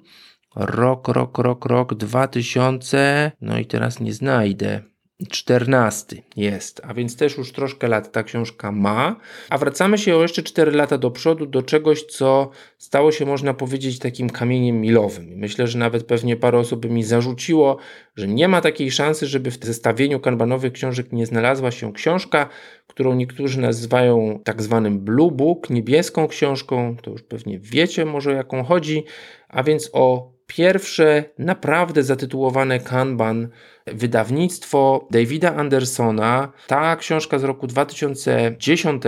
Rok, 0.57 1.09
rok, 1.09 1.39
rok, 1.39 1.67
rok 1.67 1.95
2000. 1.95 3.33
No 3.41 3.59
i 3.59 3.67
teraz 3.67 4.01
nie 4.01 4.13
znajdę. 4.13 4.94
14 5.31 6.23
jest, 6.37 6.81
a 6.85 6.95
więc 6.95 7.17
też 7.17 7.37
już 7.37 7.53
troszkę 7.53 7.89
lat 7.89 8.13
ta 8.13 8.23
książka 8.23 8.73
ma. 8.73 9.17
A 9.51 9.59
wracamy 9.59 9.99
się 9.99 10.17
o 10.17 10.23
jeszcze 10.23 10.43
4 10.43 10.73
lata 10.73 10.99
do 10.99 11.11
przodu 11.11 11.47
do 11.47 11.63
czegoś, 11.63 12.03
co 12.03 12.51
stało 12.79 13.13
się, 13.13 13.27
można 13.27 13.55
powiedzieć, 13.55 13.99
takim 13.99 14.31
kamieniem 14.31 14.81
milowym. 14.81 15.27
Myślę, 15.37 15.67
że 15.67 15.79
nawet 15.79 16.07
pewnie 16.07 16.37
parę 16.37 16.59
osób 16.59 16.81
by 16.81 16.89
mi 16.89 17.05
zarzuciło, 17.05 17.79
że 18.17 18.29
nie 18.29 18.49
ma 18.49 18.61
takiej 18.61 18.91
szansy, 18.91 19.27
żeby 19.27 19.51
w 19.51 19.65
zestawieniu 19.65 20.21
kanbanowych 20.21 20.73
książek 20.73 21.13
nie 21.13 21.27
znalazła 21.27 21.71
się 21.71 21.93
książka, 21.93 22.49
którą 22.87 23.15
niektórzy 23.15 23.61
nazywają 23.61 24.41
tak 24.45 24.63
zwanym 24.63 25.01
Blue 25.01 25.31
Book, 25.31 25.71
niebieską 25.71 26.29
książką. 26.29 26.97
To 27.03 27.11
już 27.11 27.23
pewnie 27.23 27.59
wiecie 27.59 28.05
może 28.05 28.31
o 28.31 28.35
jaką 28.35 28.65
chodzi, 28.65 29.05
a 29.49 29.63
więc 29.63 29.91
o 29.93 30.34
pierwsze 30.47 31.25
naprawdę 31.39 32.03
zatytułowane 32.03 32.81
Kanban 32.81 33.49
wydawnictwo 33.87 35.09
Davida 35.11 35.55
Andersona. 35.55 36.53
Ta 36.67 36.97
książka 36.97 37.39
z 37.39 37.45
roku 37.45 37.67
2010, 37.67 39.03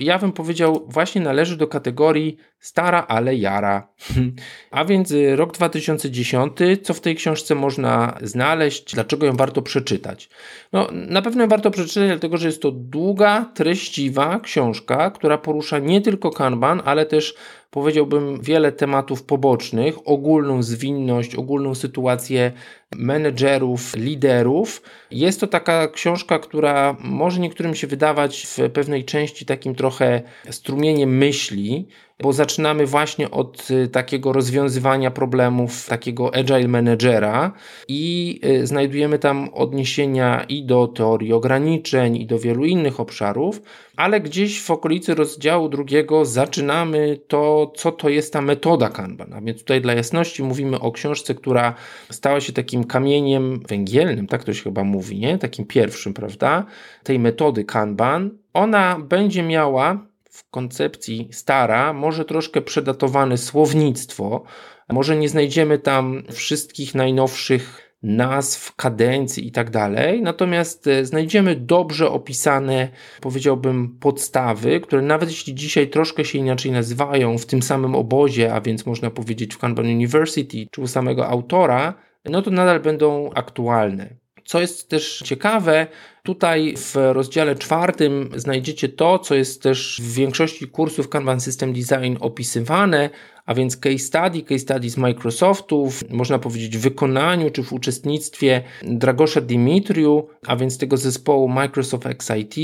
ja 0.00 0.18
bym 0.18 0.32
powiedział, 0.32 0.86
właśnie 0.88 1.20
należy 1.20 1.56
do 1.56 1.68
kategorii 1.68 2.36
stara, 2.58 3.04
ale 3.08 3.34
jara. 3.34 3.88
A 4.70 4.84
więc 4.84 5.10
y, 5.10 5.36
rok 5.36 5.52
2010, 5.52 6.52
co 6.82 6.94
w 6.94 7.00
tej 7.00 7.16
książce 7.16 7.54
można 7.54 8.18
znaleźć, 8.22 8.94
dlaczego 8.94 9.26
ją 9.26 9.32
warto 9.32 9.62
przeczytać? 9.62 10.28
No, 10.72 10.88
na 10.92 11.22
pewno 11.22 11.46
warto 11.48 11.70
przeczytać, 11.70 12.08
dlatego 12.08 12.36
że 12.36 12.46
jest 12.46 12.62
to 12.62 12.70
długa, 12.70 13.50
treściwa 13.54 14.40
książka, 14.40 15.10
która 15.10 15.38
porusza 15.38 15.78
nie 15.78 16.00
tylko 16.00 16.30
Kanban, 16.30 16.82
ale 16.84 17.06
też 17.06 17.34
powiedziałbym 17.72 18.40
wiele 18.40 18.72
tematów 18.72 19.22
pobocznych, 19.22 20.08
ogólną 20.08 20.62
zwinność, 20.62 21.34
ogólną 21.34 21.74
sytuację 21.74 22.52
menedżerów, 22.96 23.96
liderów. 23.96 24.82
Jest 25.10 25.40
to 25.40 25.46
taka 25.46 25.88
książka, 25.88 26.38
która 26.38 26.96
może 27.00 27.40
niektórym 27.40 27.74
się 27.74 27.86
wydawać 27.86 28.46
w 28.46 28.70
pewnej 28.70 29.04
części 29.04 29.46
takim 29.46 29.74
trochę 29.74 30.22
strumieniem 30.50 31.16
myśli, 31.16 31.88
bo 32.22 32.32
zaczynamy 32.32 32.86
właśnie 32.86 33.30
od 33.30 33.70
y, 33.70 33.88
takiego 33.88 34.32
rozwiązywania 34.32 35.10
problemów 35.10 35.86
takiego 35.86 36.34
agile 36.34 36.68
managera 36.68 37.52
i 37.88 38.40
y, 38.44 38.66
znajdujemy 38.66 39.18
tam 39.18 39.48
odniesienia 39.54 40.44
i 40.48 40.64
do 40.64 40.86
teorii 40.86 41.32
ograniczeń, 41.32 42.16
i 42.16 42.26
do 42.26 42.38
wielu 42.38 42.64
innych 42.64 43.00
obszarów, 43.00 43.62
ale 43.96 44.20
gdzieś 44.20 44.62
w 44.62 44.70
okolicy 44.70 45.14
rozdziału 45.14 45.68
drugiego 45.68 46.24
zaczynamy 46.24 47.20
to, 47.28 47.72
co 47.76 47.92
to 47.92 48.08
jest 48.08 48.32
ta 48.32 48.40
metoda 48.40 48.88
Kanban. 48.88 49.32
A 49.32 49.40
więc 49.40 49.58
tutaj 49.58 49.80
dla 49.80 49.94
jasności 49.94 50.42
mówimy 50.42 50.80
o 50.80 50.92
książce, 50.92 51.34
która 51.34 51.74
stała 52.10 52.40
się 52.40 52.52
takim 52.52 52.81
kamieniem 52.84 53.60
węgielnym, 53.68 54.26
tak 54.26 54.44
to 54.44 54.54
się 54.54 54.62
chyba 54.62 54.84
mówi, 54.84 55.18
nie? 55.18 55.38
Takim 55.38 55.66
pierwszym, 55.66 56.14
prawda? 56.14 56.66
Tej 57.04 57.18
metody 57.18 57.64
Kanban. 57.64 58.30
Ona 58.54 58.98
będzie 58.98 59.42
miała 59.42 60.06
w 60.30 60.50
koncepcji 60.50 61.28
stara, 61.32 61.92
może 61.92 62.24
troszkę 62.24 62.62
przedatowane 62.62 63.38
słownictwo, 63.38 64.42
może 64.88 65.16
nie 65.16 65.28
znajdziemy 65.28 65.78
tam 65.78 66.22
wszystkich 66.30 66.94
najnowszych 66.94 67.92
nazw, 68.02 68.76
kadencji 68.76 69.46
i 69.46 69.52
tak 69.52 69.70
dalej. 69.70 70.22
Natomiast 70.22 70.86
e, 70.86 71.04
znajdziemy 71.04 71.56
dobrze 71.56 72.10
opisane, 72.10 72.88
powiedziałbym, 73.20 73.98
podstawy, 74.00 74.80
które 74.80 75.02
nawet 75.02 75.30
jeśli 75.30 75.54
dzisiaj 75.54 75.88
troszkę 75.88 76.24
się 76.24 76.38
inaczej 76.38 76.72
nazywają 76.72 77.38
w 77.38 77.46
tym 77.46 77.62
samym 77.62 77.94
obozie, 77.94 78.54
a 78.54 78.60
więc 78.60 78.86
można 78.86 79.10
powiedzieć 79.10 79.54
w 79.54 79.58
Kanban 79.58 79.86
University 79.86 80.66
czy 80.70 80.80
u 80.80 80.86
samego 80.86 81.28
autora, 81.28 81.94
no 82.24 82.42
to 82.42 82.50
nadal 82.50 82.80
będą 82.80 83.30
aktualne. 83.34 84.21
Co 84.52 84.60
jest 84.60 84.88
też 84.88 85.22
ciekawe, 85.24 85.86
tutaj 86.22 86.74
w 86.76 86.96
rozdziale 87.12 87.56
czwartym 87.56 88.30
znajdziecie 88.36 88.88
to, 88.88 89.18
co 89.18 89.34
jest 89.34 89.62
też 89.62 90.00
w 90.04 90.14
większości 90.14 90.68
kursów 90.68 91.08
Kanban 91.08 91.40
System 91.40 91.72
Design 91.72 92.16
opisywane, 92.20 93.10
a 93.46 93.54
więc 93.54 93.76
case 93.76 93.98
study, 93.98 94.42
case 94.42 94.58
study 94.58 94.90
z 94.90 94.96
Microsoftu, 94.96 95.92
można 96.10 96.38
powiedzieć 96.38 96.78
w 96.78 96.80
wykonaniu 96.80 97.50
czy 97.50 97.62
w 97.62 97.72
uczestnictwie 97.72 98.62
Dragosza 98.82 99.40
Dimitriu, 99.40 100.28
a 100.46 100.56
więc 100.56 100.78
tego 100.78 100.96
zespołu 100.96 101.48
Microsoft 101.48 102.06
XIT. 102.06 102.54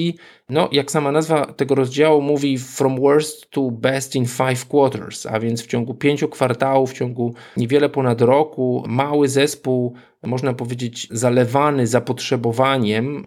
No, 0.48 0.68
jak 0.72 0.90
sama 0.90 1.12
nazwa 1.12 1.46
tego 1.46 1.74
rozdziału 1.74 2.22
mówi, 2.22 2.58
from 2.58 3.00
worst 3.00 3.50
to 3.50 3.70
best 3.70 4.14
in 4.14 4.26
five 4.26 4.66
quarters, 4.68 5.26
a 5.26 5.40
więc 5.40 5.62
w 5.62 5.66
ciągu 5.66 5.94
pięciu 5.94 6.28
kwartałów, 6.28 6.90
w 6.90 6.94
ciągu 6.94 7.34
niewiele 7.56 7.88
ponad 7.88 8.20
roku, 8.20 8.84
mały 8.88 9.28
zespół 9.28 9.94
można 10.22 10.54
powiedzieć, 10.54 11.08
zalewany 11.10 11.86
zapotrzebowaniem, 11.86 13.24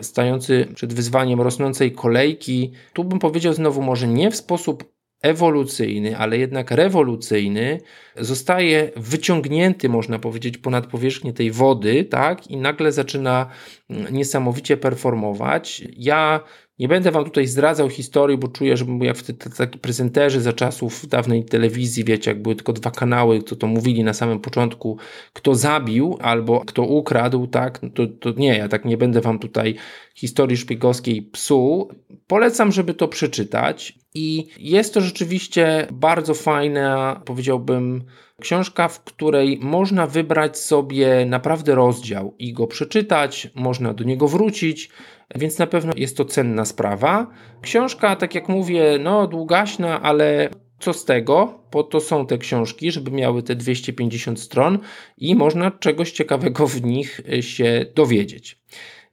stający 0.00 0.66
przed 0.74 0.94
wyzwaniem 0.94 1.40
rosnącej 1.40 1.92
kolejki. 1.92 2.72
Tu 2.92 3.04
bym 3.04 3.18
powiedział 3.18 3.52
znowu, 3.52 3.82
może 3.82 4.08
nie 4.08 4.30
w 4.30 4.36
sposób 4.36 4.96
ewolucyjny, 5.22 6.18
ale 6.18 6.38
jednak 6.38 6.70
rewolucyjny, 6.70 7.80
zostaje 8.16 8.90
wyciągnięty, 8.96 9.88
można 9.88 10.18
powiedzieć, 10.18 10.58
ponad 10.58 10.86
powierzchnię 10.86 11.32
tej 11.32 11.50
wody, 11.50 12.04
tak, 12.04 12.46
i 12.46 12.56
nagle 12.56 12.92
zaczyna 12.92 13.50
mm, 13.90 14.14
niesamowicie 14.14 14.76
performować. 14.76 15.82
Ja 15.96 16.40
nie 16.78 16.88
będę 16.88 17.10
wam 17.10 17.24
tutaj 17.24 17.46
zdradzał 17.46 17.88
historii, 17.88 18.38
bo 18.38 18.48
czuję, 18.48 18.76
że 18.76 18.84
jak 19.00 19.16
w 19.16 19.56
taki 19.56 19.78
prezenterzy 19.78 20.40
za 20.40 20.52
czasów 20.52 21.08
dawnej 21.08 21.44
telewizji, 21.44 22.04
wiecie, 22.04 22.30
jak 22.30 22.42
były 22.42 22.56
tylko 22.56 22.72
dwa 22.72 22.90
kanały, 22.90 23.42
to 23.42 23.56
to 23.56 23.66
mówili 23.66 24.04
na 24.04 24.12
samym 24.12 24.40
początku, 24.40 24.98
kto 25.32 25.54
zabił 25.54 26.18
albo 26.20 26.60
kto 26.60 26.82
ukradł, 26.82 27.46
tak, 27.46 27.80
to, 27.94 28.06
to 28.20 28.30
nie, 28.40 28.58
ja 28.58 28.68
tak 28.68 28.84
nie 28.84 28.96
będę 28.96 29.20
wam 29.20 29.38
tutaj 29.38 29.74
historii 30.14 30.56
szpiegowskiej 30.56 31.22
psuł. 31.22 31.92
Polecam, 32.26 32.72
żeby 32.72 32.94
to 32.94 33.08
przeczytać 33.08 33.98
i 34.14 34.46
jest 34.58 34.94
to 34.94 35.00
rzeczywiście 35.00 35.86
bardzo 35.92 36.34
fajna, 36.34 37.20
powiedziałbym, 37.24 38.04
książka, 38.40 38.88
w 38.88 39.04
której 39.04 39.58
można 39.62 40.06
wybrać 40.06 40.58
sobie 40.58 41.26
naprawdę 41.26 41.74
rozdział 41.74 42.34
i 42.38 42.52
go 42.52 42.66
przeczytać, 42.66 43.50
można 43.54 43.94
do 43.94 44.04
niego 44.04 44.28
wrócić, 44.28 44.90
więc 45.34 45.58
na 45.58 45.66
pewno 45.66 45.92
jest 45.96 46.16
to 46.16 46.24
cenna 46.24 46.64
sprawa. 46.64 47.26
Książka, 47.62 48.16
tak 48.16 48.34
jak 48.34 48.48
mówię, 48.48 48.98
no 49.00 49.26
długaśna, 49.26 50.02
ale 50.02 50.48
co 50.78 50.92
z 50.92 51.04
tego? 51.04 51.60
Po 51.70 51.82
to 51.82 52.00
są 52.00 52.26
te 52.26 52.38
książki, 52.38 52.92
żeby 52.92 53.10
miały 53.10 53.42
te 53.42 53.54
250 53.54 54.40
stron 54.40 54.78
i 55.18 55.34
można 55.34 55.70
czegoś 55.70 56.12
ciekawego 56.12 56.66
w 56.66 56.82
nich 56.82 57.20
się 57.40 57.86
dowiedzieć. 57.94 58.58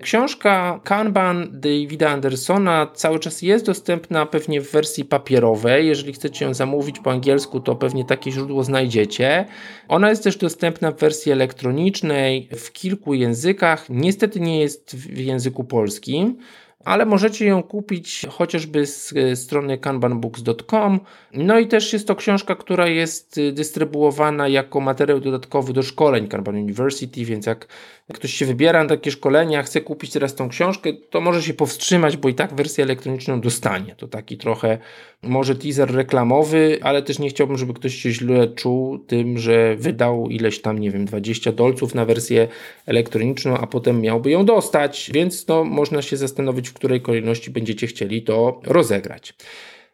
Książka 0.04 0.80
Kanban 0.84 1.48
Davida 1.52 2.10
Andersona 2.10 2.88
cały 2.94 3.20
czas 3.20 3.42
jest 3.42 3.66
dostępna 3.66 4.26
pewnie 4.26 4.62
w 4.62 4.72
wersji 4.72 5.06
papierowej. 5.06 5.88
Jeżeli 5.88 6.14
chcecie 6.14 6.46
ją 6.46 6.54
zamówić 6.54 7.00
po 7.00 7.12
angielsku, 7.12 7.60
to 7.60 7.76
pewnie 7.76 8.06
takie 8.06 8.32
źródło 8.32 8.64
znajdziecie. 8.64 9.46
Ona 9.88 10.10
jest 10.10 10.24
też 10.24 10.38
dostępna 10.38 10.92
w 10.92 11.00
wersji 11.00 11.32
elektronicznej 11.32 12.50
w 12.56 12.72
kilku 12.72 13.14
językach. 13.14 13.86
Niestety 13.90 14.40
nie 14.40 14.60
jest 14.60 14.96
w 14.96 15.18
języku 15.18 15.64
polskim. 15.64 16.38
Ale 16.86 17.06
możecie 17.06 17.46
ją 17.46 17.64
kupić 17.64 18.26
chociażby 18.30 18.86
z 18.86 19.14
strony 19.40 19.78
kanbanbooks.com. 19.78 21.00
No 21.34 21.60
i 21.60 21.68
też 21.68 21.94
jest 21.94 22.08
to 22.08 22.16
książka, 22.16 22.56
która 22.56 22.88
jest 22.88 23.40
dystrybuowana 23.54 24.48
jako 24.48 24.80
materiał 24.80 25.20
dodatkowy 25.20 25.74
do 25.74 25.84
szkoleń 25.84 26.28
Kanban 26.28 26.56
University, 26.56 27.26
więc 27.26 27.46
jak 27.46 27.68
ktoś 28.14 28.34
się 28.34 28.46
wybiera 28.46 28.84
na 28.84 28.90
takie 28.90 29.12
szkolenia, 29.12 29.64
chce 29.64 29.82
kupić 29.82 30.12
teraz 30.12 30.36
tą 30.36 30.50
książkę, 30.50 30.94
to 31.10 31.22
może 31.22 31.44
się 31.44 31.54
powstrzymać, 31.54 32.18
bo 32.18 32.30
i 32.30 32.34
tak 32.34 32.54
wersję 32.54 32.84
elektroniczną 32.84 33.42
dostanie. 33.42 33.96
To 33.96 34.08
taki 34.08 34.38
trochę 34.38 34.78
może 35.22 35.56
teaser 35.56 35.96
reklamowy, 35.96 36.80
ale 36.82 37.02
też 37.02 37.20
nie 37.20 37.30
chciałbym, 37.30 37.58
żeby 37.58 37.74
ktoś 37.74 37.96
się 37.96 38.12
źle 38.12 38.48
czuł 38.48 39.00
tym, 39.00 39.38
że 39.38 39.76
wydał 39.76 40.30
ileś 40.30 40.62
tam, 40.62 40.80
nie 40.80 40.92
wiem, 40.92 41.06
20 41.06 41.52
dolców 41.52 41.96
na 41.96 42.06
wersję 42.06 42.48
elektroniczną, 42.86 43.58
a 43.58 43.68
potem 43.68 44.02
miałby 44.02 44.32
ją 44.32 44.46
dostać, 44.46 45.12
więc 45.14 45.48
no, 45.48 45.64
można 45.64 46.02
się 46.02 46.18
zastanowić, 46.18 46.72
w 46.74 46.76
której 46.76 47.02
kolejności 47.02 47.52
będziecie 47.52 47.88
chcieli 47.88 48.22
to 48.22 48.62
rozegrać. 48.64 49.34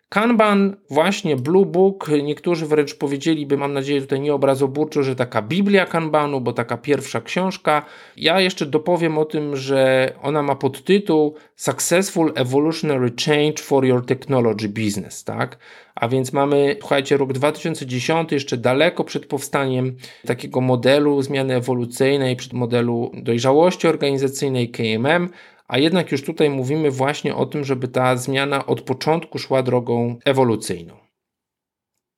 Kanban, 0.09 0.75
właśnie 0.89 1.35
Blue 1.35 1.65
Book, 1.65 2.09
niektórzy 2.23 2.65
wręcz 2.65 2.95
powiedzieliby, 2.95 3.57
mam 3.57 3.73
nadzieję 3.73 4.01
tutaj 4.01 4.19
nie 4.19 4.33
obrazoburczo, 4.33 5.03
że 5.03 5.15
taka 5.15 5.41
Biblia 5.41 5.85
Kanbanu, 5.85 6.41
bo 6.41 6.53
taka 6.53 6.77
pierwsza 6.77 7.21
książka. 7.21 7.85
Ja 8.17 8.41
jeszcze 8.41 8.65
dopowiem 8.65 9.17
o 9.17 9.25
tym, 9.25 9.55
że 9.55 10.11
ona 10.21 10.43
ma 10.43 10.55
podtytuł 10.55 11.35
Successful 11.55 12.31
Evolutionary 12.35 13.11
Change 13.25 13.63
for 13.63 13.85
Your 13.85 14.05
Technology 14.05 14.69
Business, 14.69 15.23
tak? 15.23 15.57
A 15.95 16.07
więc 16.07 16.33
mamy, 16.33 16.75
słuchajcie, 16.79 17.17
rok 17.17 17.33
2010, 17.33 18.31
jeszcze 18.31 18.57
daleko 18.57 19.03
przed 19.03 19.25
powstaniem 19.25 19.95
takiego 20.25 20.61
modelu 20.61 21.21
zmiany 21.21 21.55
ewolucyjnej, 21.55 22.35
przed 22.35 22.53
modelu 22.53 23.11
dojrzałości 23.13 23.87
organizacyjnej 23.87 24.69
KMM, 24.69 25.29
a 25.69 25.77
jednak 25.77 26.11
już 26.11 26.23
tutaj 26.23 26.49
mówimy 26.49 26.91
właśnie 26.91 27.35
o 27.35 27.45
tym, 27.45 27.63
żeby 27.63 27.87
ta 27.87 28.17
zmiana 28.17 28.65
od 28.65 28.81
początku 28.81 29.39
szła 29.39 29.63
drogą 29.63 30.15
ewolucyjną. 30.25 31.08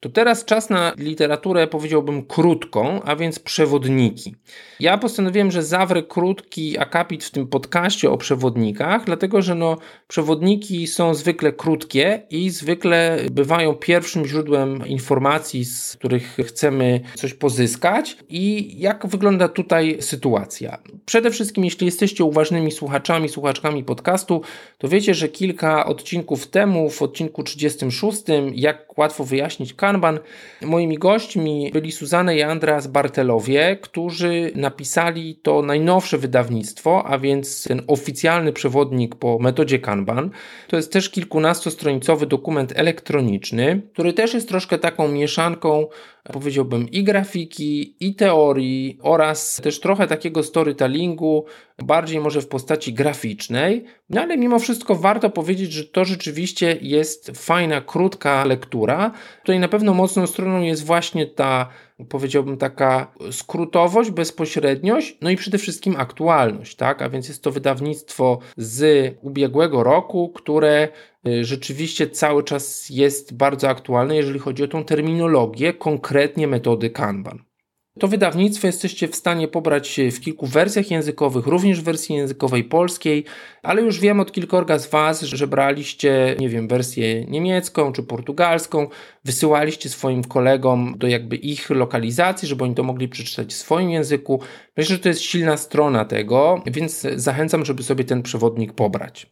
To 0.02 0.10
teraz 0.10 0.46
czas 0.46 0.70
na 0.70 0.94
literaturę, 0.98 1.68
powiedziałbym, 1.68 2.26
krótką, 2.26 3.02
a 3.04 3.16
więc 3.16 3.40
przewodniki. 3.40 4.36
Ja 4.80 4.98
postanowiłem, 4.98 5.52
że 5.52 5.64
zawrę 5.64 6.04
krótki 6.04 6.78
akapit 6.78 7.24
w 7.24 7.32
tym 7.32 7.48
podcaście 7.48 8.12
o 8.12 8.18
przewodnikach, 8.18 9.06
dlatego 9.06 9.42
że 9.42 9.56
no, 9.56 9.78
przewodniki 10.08 10.88
są 10.88 11.14
zwykle 11.14 11.54
krótkie 11.54 12.24
i 12.30 12.50
zwykle 12.50 13.20
bywają 13.32 13.74
pierwszym 13.74 14.26
źródłem 14.26 14.88
informacji, 14.88 15.66
z 15.66 15.96
których 15.96 16.38
chcemy 16.48 17.02
coś 17.16 17.34
pozyskać. 17.34 18.18
I 18.30 18.76
jak 18.80 19.08
wygląda 19.08 19.48
tutaj 19.48 19.98
sytuacja? 20.00 20.78
Przede 21.06 21.32
wszystkim, 21.32 21.66
jeśli 21.66 21.86
jesteście 21.86 22.24
uważnymi 22.24 22.72
słuchaczami, 22.72 23.30
słuchaczkami 23.30 23.84
podcastu, 23.84 24.42
to 24.78 24.88
wiecie, 24.88 25.14
że 25.14 25.30
kilka 25.30 25.86
odcinków 25.86 26.48
temu, 26.48 26.90
w 26.90 27.02
odcinku 27.02 27.44
36, 27.44 28.22
jak 28.54 28.98
łatwo 28.98 29.26
wyjaśnić 29.26 29.74
Kanban, 29.92 30.20
moimi 30.62 30.98
gośćmi 30.98 31.72
byli 31.74 31.92
Suzanne 31.92 32.36
i 32.38 32.42
Andreas 32.42 32.88
Bartelowie, 32.88 33.78
którzy 33.82 34.52
napisali 34.56 35.36
to 35.36 35.62
najnowsze 35.62 36.18
wydawnictwo, 36.18 37.04
a 37.06 37.20
więc 37.20 37.64
ten 37.64 37.82
oficjalny 37.88 38.54
przewodnik 38.54 39.16
po 39.16 39.40
metodzie 39.40 39.80
Kanban. 39.80 40.30
To 40.68 40.76
jest 40.76 40.94
też 40.94 41.10
kilkunastostronicowy 41.10 42.26
dokument 42.26 42.74
elektroniczny, 42.76 43.82
który 43.94 44.14
też 44.14 44.34
jest 44.34 44.48
troszkę 44.48 44.78
taką 44.78 45.08
mieszanką 45.08 45.88
powiedziałbym, 46.24 46.90
i 46.90 47.04
grafiki, 47.04 47.96
i 48.00 48.16
teorii, 48.16 49.00
oraz 49.02 49.62
też 49.64 49.80
trochę 49.80 50.08
takiego 50.08 50.44
storytellingu, 50.44 51.46
bardziej 51.84 52.20
może 52.20 52.42
w 52.42 52.48
postaci 52.48 52.94
graficznej. 52.94 53.86
No 54.10 54.22
ale 54.22 54.38
mimo 54.38 54.60
wszystko 54.60 54.96
warto 54.96 55.30
powiedzieć, 55.30 55.74
że 55.74 55.84
to 55.84 56.06
rzeczywiście 56.06 56.78
jest 56.82 57.32
fajna, 57.36 57.82
krótka 57.82 58.46
lektura. 58.46 59.12
Tutaj 59.40 59.60
na 59.60 59.68
pewno 59.68 59.94
mocną 59.94 60.28
stroną 60.28 60.62
jest 60.62 60.86
właśnie 60.86 61.26
ta 61.28 61.70
powiedziałbym 62.10 62.58
taka 62.58 63.14
skrótowość, 63.32 64.12
bezpośredniość, 64.12 65.18
no 65.22 65.30
i 65.30 65.36
przede 65.36 65.58
wszystkim 65.58 65.96
aktualność, 65.98 66.76
tak? 66.76 67.02
A 67.02 67.10
więc 67.10 67.28
jest 67.28 67.44
to 67.44 67.52
wydawnictwo 67.52 68.40
z 68.58 69.12
ubiegłego 69.22 69.84
roku, 69.84 70.30
które 70.30 70.88
y, 71.28 71.46
rzeczywiście 71.46 72.10
cały 72.10 72.44
czas 72.44 72.90
jest 72.90 73.34
bardzo 73.34 73.70
aktualne, 73.70 74.16
jeżeli 74.16 74.40
chodzi 74.40 74.64
o 74.64 74.68
tą 74.68 74.84
terminologię, 74.84 75.74
konkretnie 75.74 76.48
metody 76.48 76.90
Kanban. 76.90 77.51
To 78.00 78.08
wydawnictwo 78.08 78.68
jesteście 78.68 79.08
w 79.08 79.16
stanie 79.16 79.48
pobrać 79.48 80.00
w 80.12 80.20
kilku 80.20 80.48
wersjach 80.48 80.92
językowych, 80.92 81.48
również 81.48 81.82
w 81.82 81.84
wersji 81.84 82.16
językowej 82.16 82.64
polskiej, 82.64 83.26
ale 83.64 83.82
już 83.82 84.00
wiem 84.00 84.20
od 84.20 84.32
kilkorga 84.32 84.80
z 84.80 84.90
Was, 84.90 85.22
że 85.22 85.48
braliście, 85.48 86.36
nie 86.40 86.50
wiem, 86.50 86.68
wersję 86.68 87.26
niemiecką 87.26 87.92
czy 87.92 88.04
portugalską, 88.04 88.88
wysyłaliście 89.26 89.90
swoim 89.90 90.24
kolegom 90.24 90.94
do 90.98 91.08
jakby 91.08 91.36
ich 91.36 91.70
lokalizacji, 91.70 92.48
żeby 92.48 92.64
oni 92.64 92.76
to 92.76 92.84
mogli 92.84 93.08
przeczytać 93.08 93.50
w 93.50 93.58
swoim 93.58 93.90
języku. 93.90 94.42
Myślę, 94.78 94.96
że 94.96 95.02
to 95.02 95.10
jest 95.10 95.22
silna 95.22 95.58
strona 95.58 96.06
tego, 96.06 96.62
więc 96.68 97.08
zachęcam, 97.16 97.66
żeby 97.66 97.84
sobie 97.84 98.04
ten 98.04 98.24
przewodnik 98.24 98.74
pobrać. 98.74 99.28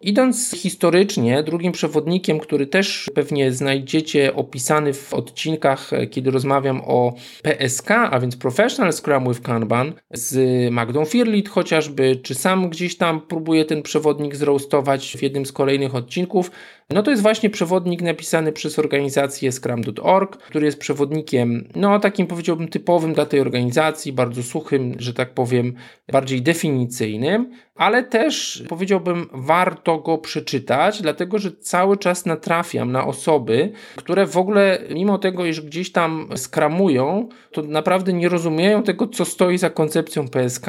Idąc 0.00 0.50
historycznie, 0.50 1.42
drugim 1.42 1.72
przewodnikiem, 1.72 2.40
który 2.40 2.66
też 2.66 3.10
pewnie 3.14 3.52
znajdziecie 3.52 4.34
opisany 4.34 4.92
w 4.92 5.14
odcinkach, 5.14 5.90
kiedy 6.10 6.30
rozmawiam 6.30 6.80
o 6.84 7.14
PSK, 7.42 7.90
a 8.10 8.20
więc 8.20 8.36
Professional 8.36 8.92
Scrum 8.92 9.28
with 9.28 9.40
Kanban, 9.40 9.92
z 10.10 10.70
Magdą 10.72 11.04
Firlit 11.04 11.48
chociażby, 11.48 12.16
czy 12.16 12.34
sam 12.34 12.70
gdzieś 12.70 12.96
tam 12.96 13.20
próbuję 13.20 13.64
ten 13.64 13.82
przewodnik 13.82 14.36
zroastować 14.36 15.16
w 15.18 15.22
jednym 15.22 15.46
z 15.46 15.52
kolejnych 15.52 15.94
odcinków, 15.94 16.50
no 16.90 17.02
to 17.02 17.10
jest 17.10 17.22
właśnie 17.22 17.50
przewodnik 17.50 18.02
napisany 18.02 18.52
przez 18.52 18.78
organizację 18.78 19.52
Scrum.org, 19.52 20.36
który 20.36 20.66
jest 20.66 20.78
przewodnikiem, 20.78 21.68
no 21.76 22.00
takim 22.00 22.26
powiedziałbym 22.26 22.68
typowym 22.68 23.14
dla 23.14 23.26
tej 23.26 23.40
organizacji, 23.40 24.12
bardzo 24.12 24.42
suchym, 24.42 24.94
że 24.98 25.14
tak 25.14 25.34
powiem, 25.34 25.74
bardziej 26.12 26.42
definicyjnym, 26.42 27.50
ale 27.74 28.02
też 28.02 28.64
powiedziałbym 28.68 29.26
warto 29.32 29.98
go 29.98 30.18
przeczytać, 30.18 31.02
dlatego 31.02 31.38
że 31.38 31.52
cały 31.52 31.96
czas 31.96 32.26
natrafiam 32.26 32.92
na 32.92 33.06
osoby, 33.06 33.72
które 33.96 34.26
w 34.26 34.36
ogóle 34.36 34.78
mimo 34.90 35.18
tego, 35.18 35.46
iż 35.46 35.60
gdzieś 35.60 35.92
tam 35.92 36.28
skramują, 36.36 37.28
to 37.52 37.62
naprawdę 37.62 38.12
nie 38.12 38.28
rozumieją 38.28 38.82
tego, 38.82 39.08
co 39.08 39.24
stoi 39.24 39.58
za 39.58 39.70
koncepcją 39.70 40.28
PSK, 40.28 40.66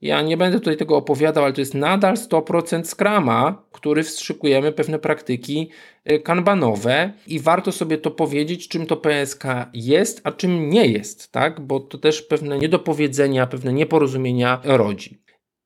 ja 0.00 0.22
nie 0.22 0.36
będę 0.36 0.58
tutaj 0.58 0.76
tego 0.76 0.96
opowiadał, 0.96 1.44
ale 1.44 1.52
to 1.52 1.60
jest 1.60 1.74
nadal 1.74 2.14
100% 2.14 2.84
skrama, 2.84 3.62
który 3.72 4.02
wstrzykujemy 4.02 4.72
pewne 4.72 4.98
praktyki 4.98 5.70
y, 6.10 6.20
kanbanowe 6.20 7.12
i 7.26 7.40
warto 7.40 7.72
sobie 7.72 7.98
to 7.98 8.10
powiedzieć, 8.10 8.68
czym 8.68 8.86
to 8.86 8.96
PSK 8.96 9.44
jest, 9.74 10.20
a 10.24 10.32
czym 10.32 10.70
nie 10.70 10.86
jest, 10.86 11.32
tak? 11.32 11.60
Bo 11.60 11.80
to 11.80 11.98
też 11.98 12.22
pewne 12.22 12.58
niedopowiedzenia, 12.58 13.46
pewne 13.46 13.72
nieporozumienia 13.72 14.60
rodzi. 14.64 15.22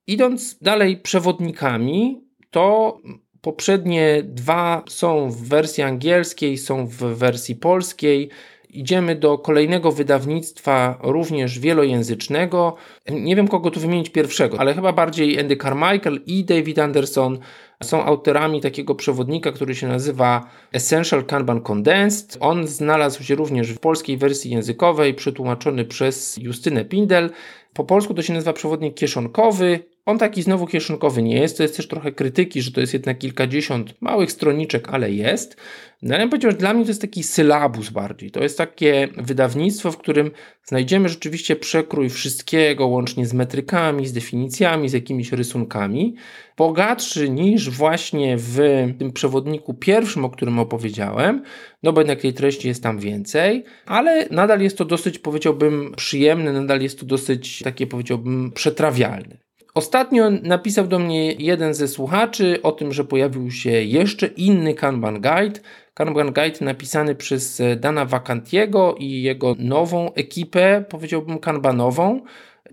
Idąc 0.07 0.59
dalej 0.59 0.97
przewodnikami, 0.97 2.25
to 2.51 2.99
poprzednie 3.41 4.23
dwa 4.25 4.83
są 4.89 5.31
w 5.31 5.49
wersji 5.49 5.83
angielskiej, 5.83 6.59
są 6.59 6.87
w 6.87 6.97
wersji 6.97 7.57
polskiej 7.57 8.31
idziemy 8.73 9.17
do 9.17 9.39
kolejnego 9.39 9.93
wydawnictwa, 9.93 10.99
również 11.03 11.59
wielojęzycznego. 11.59 12.77
Nie 13.11 13.37
wiem, 13.37 13.49
kogo 13.49 13.71
tu 13.71 13.81
wymienić 13.81 14.11
pierwszego, 14.11 14.61
ale 14.61 14.75
chyba 14.75 14.93
bardziej 14.93 15.41
Andy 15.41 15.57
Carmichael 15.57 16.21
i 16.27 16.45
David 16.45 16.79
Anderson 16.79 17.39
są 17.83 18.05
autorami 18.05 18.61
takiego 18.61 18.95
przewodnika, 18.95 19.53
który 19.53 19.75
się 19.75 19.89
nazywa 19.89 20.47
Essential 20.73 21.25
Kanban 21.25 21.61
Condensed. 21.61 22.37
On 22.41 22.67
znalazł 22.67 23.23
się 23.23 23.35
również 23.35 23.71
w 23.71 23.79
polskiej 23.79 24.17
wersji 24.17 24.51
językowej, 24.51 25.15
przetłumaczony 25.15 25.85
przez 25.85 26.37
Justynę 26.37 26.85
Pindel. 26.85 27.31
Po 27.75 27.85
polsku 27.85 28.15
to 28.15 28.23
się 28.23 28.33
nazywa 28.33 28.53
przewodnik 28.53 28.95
kieszonkowy. 28.95 29.92
On 30.07 30.19
taki 30.19 30.43
znowu 30.43 30.67
kieszonkowy 30.67 31.23
nie 31.23 31.37
jest, 31.37 31.57
to 31.57 31.63
jest 31.63 31.77
też 31.77 31.89
trochę 31.89 32.13
krytyki, 32.13 32.63
że 32.63 32.73
to 32.73 32.81
jest 32.81 32.93
jednak 32.93 33.19
kilkadziesiąt 33.19 33.95
małych 34.01 34.33
stroniczek, 34.33 34.89
ale 34.89 35.13
jest. 35.13 35.57
No 36.03 36.15
ale 36.15 36.29
powiedział, 36.29 36.51
że 36.51 36.57
dla 36.57 36.75
mnie 36.75 36.85
to 36.85 36.91
jest 36.91 37.01
taki 37.01 37.23
sylabus 37.23 37.91
bardziej. 37.91 38.31
To 38.31 38.43
jest 38.43 38.59
takie 38.59 39.09
wydawnictwo, 39.17 39.93
w 39.93 39.99
którym 39.99 40.31
znajdziemy 40.65 41.09
rzeczywiście 41.09 41.57
przekrój 41.57 42.11
wszystkiego, 42.11 42.87
łącznie 42.87 43.27
z 43.27 43.35
metrykami, 43.35 44.07
z 44.07 44.13
definicjami, 44.13 44.89
z 44.89 44.93
jakimiś 44.93 45.33
rysunkami. 45.33 46.15
Bogatszy 46.57 47.31
niż 47.31 47.71
właśnie 47.71 48.37
w 48.39 48.59
tym 48.99 49.13
przewodniku 49.13 49.75
pierwszym, 49.75 50.25
o 50.25 50.31
którym 50.31 50.59
opowiedziałem, 50.59 51.43
no 51.83 51.93
bo 51.93 52.01
jednak 52.01 52.21
tej 52.21 52.35
treści 52.35 52.69
jest 52.69 52.83
tam 52.83 52.99
więcej, 52.99 53.65
ale 53.87 54.29
nadal 54.31 54.61
jest 54.61 54.79
to 54.79 54.85
dosyć, 54.85 55.19
powiedziałbym, 55.19 55.93
przyjemne, 55.97 56.53
nadal 56.53 56.81
jest 56.81 57.01
to 57.01 57.07
dosyć 57.07 57.59
takie, 57.59 57.87
powiedziałbym, 57.87 58.53
przetrawialne. 58.55 59.52
Ostatnio 59.75 60.31
napisał 60.31 60.87
do 60.87 60.99
mnie 60.99 61.33
jeden 61.33 61.75
ze 61.75 61.89
słuchaczy 61.89 62.63
o 62.63 62.73
tym, 62.73 62.93
że 62.93 63.05
pojawił 63.05 63.51
się 63.51 63.71
jeszcze 63.71 64.27
inny 64.27 64.75
Kanban 64.75 65.15
Guide. 65.15 65.61
Kanban 65.95 66.33
Guide 66.33 66.59
napisany 66.61 67.15
przez 67.15 67.63
Dana 67.77 68.05
Vacantiego 68.05 68.95
i 68.99 69.23
jego 69.23 69.55
nową 69.59 70.15
ekipę, 70.15 70.85
powiedziałbym 70.89 71.39
kanbanową. 71.39 72.21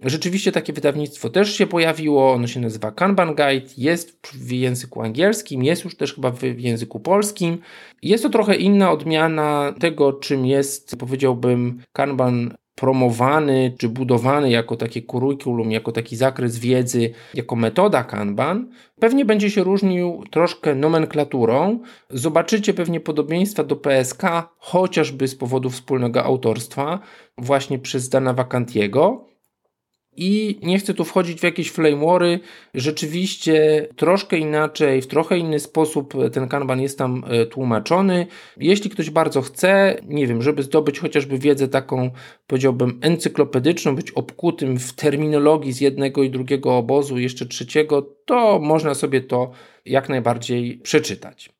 Rzeczywiście 0.03 0.51
takie 0.51 0.73
wydawnictwo 0.73 1.29
też 1.29 1.55
się 1.55 1.67
pojawiło, 1.67 2.33
ono 2.33 2.47
się 2.47 2.59
nazywa 2.59 2.91
Kanban 2.91 3.35
Guide, 3.35 3.67
jest 3.77 4.27
w 4.33 4.51
języku 4.51 5.01
angielskim, 5.01 5.63
jest 5.63 5.83
już 5.83 5.97
też 5.97 6.13
chyba 6.13 6.31
w 6.31 6.43
języku 6.43 6.99
polskim. 6.99 7.57
Jest 8.01 8.23
to 8.23 8.29
trochę 8.29 8.55
inna 8.55 8.91
odmiana 8.91 9.73
tego, 9.79 10.13
czym 10.13 10.45
jest, 10.45 10.95
powiedziałbym, 10.95 11.81
Kanban 11.93 12.55
promowany 12.79 13.75
czy 13.77 13.89
budowany 13.89 14.49
jako 14.49 14.75
takie 14.75 15.01
kurikulum, 15.01 15.71
jako 15.71 15.91
taki 15.91 16.15
zakres 16.15 16.59
wiedzy, 16.59 17.13
jako 17.33 17.55
metoda 17.55 18.03
Kanban, 18.03 18.69
pewnie 18.99 19.25
będzie 19.25 19.49
się 19.49 19.63
różnił 19.63 20.23
troszkę 20.31 20.75
nomenklaturą. 20.75 21.79
Zobaczycie 22.09 22.73
pewnie 22.73 22.99
podobieństwa 22.99 23.63
do 23.63 23.75
PSK, 23.75 24.23
chociażby 24.57 25.27
z 25.27 25.35
powodu 25.35 25.69
wspólnego 25.69 26.23
autorstwa, 26.23 26.99
właśnie 27.37 27.79
przez 27.79 28.09
Dana 28.09 28.33
Wakantiego. 28.33 29.25
I 30.21 30.59
nie 30.63 30.79
chcę 30.79 30.93
tu 30.93 31.05
wchodzić 31.05 31.39
w 31.39 31.43
jakieś 31.43 31.71
flamewory. 31.71 32.39
Rzeczywiście 32.73 33.87
troszkę 33.95 34.37
inaczej, 34.37 35.01
w 35.01 35.07
trochę 35.07 35.37
inny 35.37 35.59
sposób 35.59 36.13
ten 36.31 36.47
kanban 36.47 36.81
jest 36.81 36.97
tam 36.97 37.23
e, 37.27 37.45
tłumaczony. 37.45 38.27
Jeśli 38.57 38.89
ktoś 38.89 39.09
bardzo 39.09 39.41
chce, 39.41 40.01
nie 40.07 40.27
wiem, 40.27 40.41
żeby 40.41 40.63
zdobyć 40.63 40.99
chociażby 40.99 41.37
wiedzę 41.37 41.67
taką, 41.67 42.11
powiedziałbym, 42.47 42.99
encyklopedyczną, 43.01 43.95
być 43.95 44.11
obkutym 44.11 44.79
w 44.79 44.93
terminologii 44.93 45.73
z 45.73 45.81
jednego 45.81 46.23
i 46.23 46.29
drugiego 46.29 46.77
obozu, 46.77 47.19
jeszcze 47.19 47.45
trzeciego, 47.45 48.01
to 48.25 48.59
można 48.59 48.93
sobie 48.93 49.21
to 49.21 49.51
jak 49.85 50.09
najbardziej 50.09 50.77
przeczytać. 50.77 51.59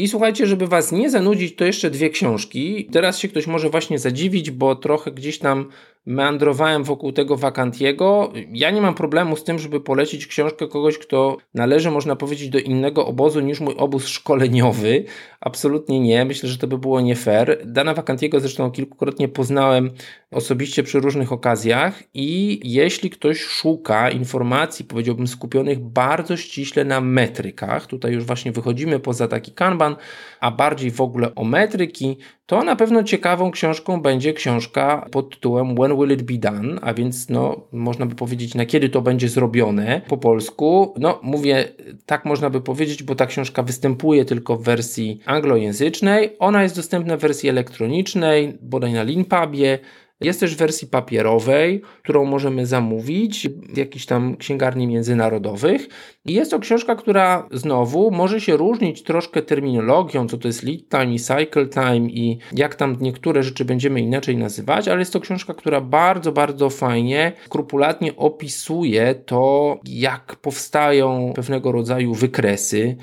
I 0.00 0.08
słuchajcie, 0.08 0.46
żeby 0.46 0.66
Was 0.66 0.92
nie 0.92 1.10
zanudzić, 1.10 1.56
to 1.56 1.64
jeszcze 1.64 1.90
dwie 1.90 2.10
książki. 2.10 2.88
Teraz 2.92 3.18
się 3.18 3.28
ktoś 3.28 3.46
może 3.46 3.70
właśnie 3.70 3.98
zadziwić, 3.98 4.50
bo 4.50 4.76
trochę 4.76 5.12
gdzieś 5.12 5.38
tam 5.38 5.68
meandrowałem 6.08 6.84
wokół 6.84 7.12
tego 7.12 7.36
Wakantiego. 7.36 8.32
Ja 8.52 8.70
nie 8.70 8.80
mam 8.80 8.94
problemu 8.94 9.36
z 9.36 9.44
tym, 9.44 9.58
żeby 9.58 9.80
polecić 9.80 10.26
książkę 10.26 10.68
kogoś, 10.68 10.98
kto 10.98 11.36
należy, 11.54 11.90
można 11.90 12.16
powiedzieć, 12.16 12.48
do 12.48 12.58
innego 12.58 13.06
obozu 13.06 13.40
niż 13.40 13.60
mój 13.60 13.74
obóz 13.76 14.06
szkoleniowy. 14.06 15.04
Absolutnie 15.40 16.00
nie. 16.00 16.24
Myślę, 16.24 16.48
że 16.48 16.58
to 16.58 16.66
by 16.66 16.78
było 16.78 17.00
nie 17.00 17.16
fair. 17.16 17.62
Dana 17.64 17.94
Wakantiego 17.94 18.40
zresztą 18.40 18.70
kilkukrotnie 18.70 19.28
poznałem 19.28 19.90
osobiście 20.30 20.82
przy 20.82 21.00
różnych 21.00 21.32
okazjach 21.32 22.02
i 22.14 22.60
jeśli 22.64 23.10
ktoś 23.10 23.40
szuka 23.40 24.10
informacji, 24.10 24.84
powiedziałbym, 24.84 25.26
skupionych 25.26 25.80
bardzo 25.80 26.36
ściśle 26.36 26.84
na 26.84 27.00
metrykach, 27.00 27.86
tutaj 27.86 28.12
już 28.12 28.24
właśnie 28.24 28.52
wychodzimy 28.52 29.00
poza 29.00 29.28
taki 29.28 29.52
kanban, 29.52 29.96
a 30.40 30.50
bardziej 30.50 30.90
w 30.90 31.00
ogóle 31.00 31.34
o 31.34 31.44
metryki, 31.44 32.16
to 32.48 32.64
na 32.64 32.76
pewno 32.76 33.02
ciekawą 33.02 33.50
książką 33.50 34.02
będzie 34.02 34.32
książka 34.32 35.08
pod 35.10 35.30
tytułem 35.30 35.74
When 35.74 35.96
Will 35.96 36.12
It 36.12 36.22
Be 36.22 36.38
Done, 36.38 36.80
a 36.82 36.94
więc 36.94 37.28
no, 37.28 37.60
można 37.72 38.06
by 38.06 38.14
powiedzieć, 38.14 38.54
na 38.54 38.66
kiedy 38.66 38.88
to 38.88 39.02
będzie 39.02 39.28
zrobione 39.28 40.00
po 40.08 40.16
polsku. 40.16 40.94
No, 40.98 41.20
mówię, 41.22 41.68
tak 42.06 42.24
można 42.24 42.50
by 42.50 42.60
powiedzieć, 42.60 43.02
bo 43.02 43.14
ta 43.14 43.26
książka 43.26 43.62
występuje 43.62 44.24
tylko 44.24 44.56
w 44.56 44.62
wersji 44.62 45.20
anglojęzycznej. 45.26 46.36
Ona 46.38 46.62
jest 46.62 46.76
dostępna 46.76 47.16
w 47.16 47.20
wersji 47.20 47.48
elektronicznej, 47.48 48.58
bodaj 48.62 48.92
na 48.92 49.02
Linpubie. 49.02 49.78
Jest 50.20 50.40
też 50.40 50.54
w 50.54 50.58
wersji 50.58 50.88
papierowej, 50.88 51.82
którą 52.02 52.24
możemy 52.24 52.66
zamówić 52.66 53.48
w 53.48 53.76
jakichś 53.76 54.06
tam 54.06 54.36
księgarni 54.36 54.86
międzynarodowych. 54.86 55.88
I 56.26 56.34
jest 56.34 56.50
to 56.50 56.58
książka, 56.58 56.96
która 56.96 57.48
znowu 57.52 58.10
może 58.10 58.40
się 58.40 58.56
różnić 58.56 59.02
troszkę 59.02 59.42
terminologią, 59.42 60.28
co 60.28 60.38
to 60.38 60.48
jest 60.48 60.62
lead 60.62 60.88
time 60.88 61.14
i 61.14 61.18
cycle 61.18 61.66
time 61.66 62.10
i 62.10 62.38
jak 62.52 62.74
tam 62.74 62.96
niektóre 63.00 63.42
rzeczy 63.42 63.64
będziemy 63.64 64.00
inaczej 64.00 64.36
nazywać, 64.36 64.88
ale 64.88 64.98
jest 64.98 65.12
to 65.12 65.20
książka, 65.20 65.54
która 65.54 65.80
bardzo, 65.80 66.32
bardzo 66.32 66.70
fajnie, 66.70 67.32
skrupulatnie 67.44 68.16
opisuje 68.16 69.14
to, 69.14 69.78
jak 69.84 70.36
powstają 70.36 71.32
pewnego 71.36 71.72
rodzaju 71.72 72.14
wykresy, 72.14 72.96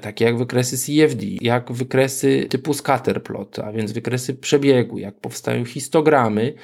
takie 0.00 0.24
jak 0.24 0.38
wykresy 0.38 0.78
CFD, 0.78 1.26
jak 1.40 1.72
wykresy 1.72 2.46
typu 2.50 2.74
scatterplot, 2.74 3.58
a 3.58 3.72
więc 3.72 3.92
wykresy 3.92 4.34
przebiegu, 4.34 4.98
jak 4.98 5.20
powstają 5.20 5.64
histogramy, 5.64 6.54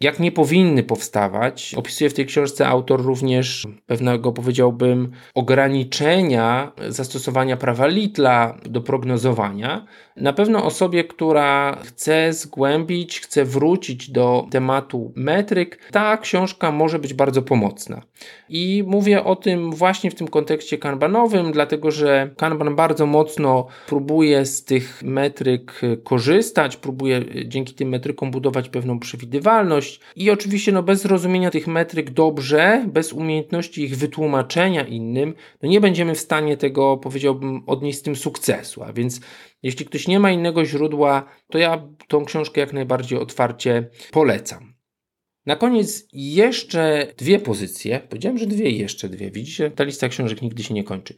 jak 0.00 0.20
nie 0.20 0.32
powinny 0.32 0.82
powstawać. 0.82 1.74
Opisuje 1.74 2.10
w 2.10 2.14
tej 2.14 2.26
książce 2.26 2.68
autor 2.68 3.02
również 3.02 3.66
pewnego, 3.86 4.32
powiedziałbym, 4.32 5.10
ograniczenia 5.34 6.72
zastosowania 6.88 7.56
prawa 7.56 7.86
Littla 7.86 8.58
do 8.64 8.80
prognozowania. 8.80 9.86
Na 10.16 10.32
pewno 10.32 10.64
osobie, 10.64 11.04
która 11.04 11.78
chce 11.82 12.32
zgłębić, 12.32 13.20
chce 13.20 13.44
wrócić 13.44 14.10
do 14.10 14.46
tematu 14.50 15.12
metryk, 15.16 15.90
ta 15.92 16.16
książka 16.16 16.72
może 16.72 16.98
być 16.98 17.14
bardzo 17.14 17.42
pomocna. 17.42 18.02
I 18.48 18.84
mówię 18.86 19.24
o 19.24 19.36
tym 19.36 19.72
właśnie 19.72 20.10
w 20.10 20.14
tym 20.14 20.28
kontekście 20.28 20.78
kanbanowym, 20.78 21.52
dlatego 21.52 21.90
że 21.90 22.30
kanban 22.36 22.76
bardzo 22.76 23.06
mocno 23.06 23.66
próbuje 23.86 24.46
z 24.46 24.64
tych 24.64 25.02
metryk 25.02 25.80
korzystać, 26.04 26.76
próbuje 26.76 27.24
dzięki 27.44 27.74
tym 27.74 27.88
metrykom 27.88 28.30
budować 28.30 28.68
pewną 28.68 28.98
przewidywalność 28.98 30.00
i 30.16 30.30
oczywiście 30.30 30.72
no 30.72 30.82
bez 30.82 31.02
zrozumienia 31.02 31.50
tych 31.50 31.66
metryk 31.66 32.10
dobrze, 32.10 32.84
bez 32.88 33.12
umiejętności 33.12 33.82
ich 33.82 33.96
wytłumaczenia 33.96 34.86
innym, 34.86 35.34
no 35.62 35.68
nie 35.68 35.80
będziemy 35.80 36.14
w 36.14 36.20
stanie 36.20 36.56
tego, 36.56 36.96
powiedziałbym, 36.96 37.62
odnieść 37.66 37.98
z 37.98 38.02
tym 38.02 38.16
sukcesu. 38.16 38.82
A 38.82 38.92
więc 38.92 39.20
jeśli 39.64 39.86
ktoś 39.86 40.08
nie 40.08 40.20
ma 40.20 40.30
innego 40.30 40.64
źródła, 40.64 41.28
to 41.50 41.58
ja 41.58 41.88
tą 42.08 42.24
książkę 42.24 42.60
jak 42.60 42.72
najbardziej 42.72 43.18
otwarcie 43.18 43.90
polecam. 44.10 44.74
Na 45.46 45.56
koniec 45.56 46.08
jeszcze 46.12 47.06
dwie 47.16 47.38
pozycje. 47.38 48.00
Powiedziałem, 48.00 48.38
że 48.38 48.46
dwie 48.46 48.70
jeszcze 48.70 49.08
dwie. 49.08 49.30
Widzicie, 49.30 49.70
ta 49.70 49.84
lista 49.84 50.08
książek 50.08 50.42
nigdy 50.42 50.62
się 50.62 50.74
nie 50.74 50.84
kończy. 50.84 51.14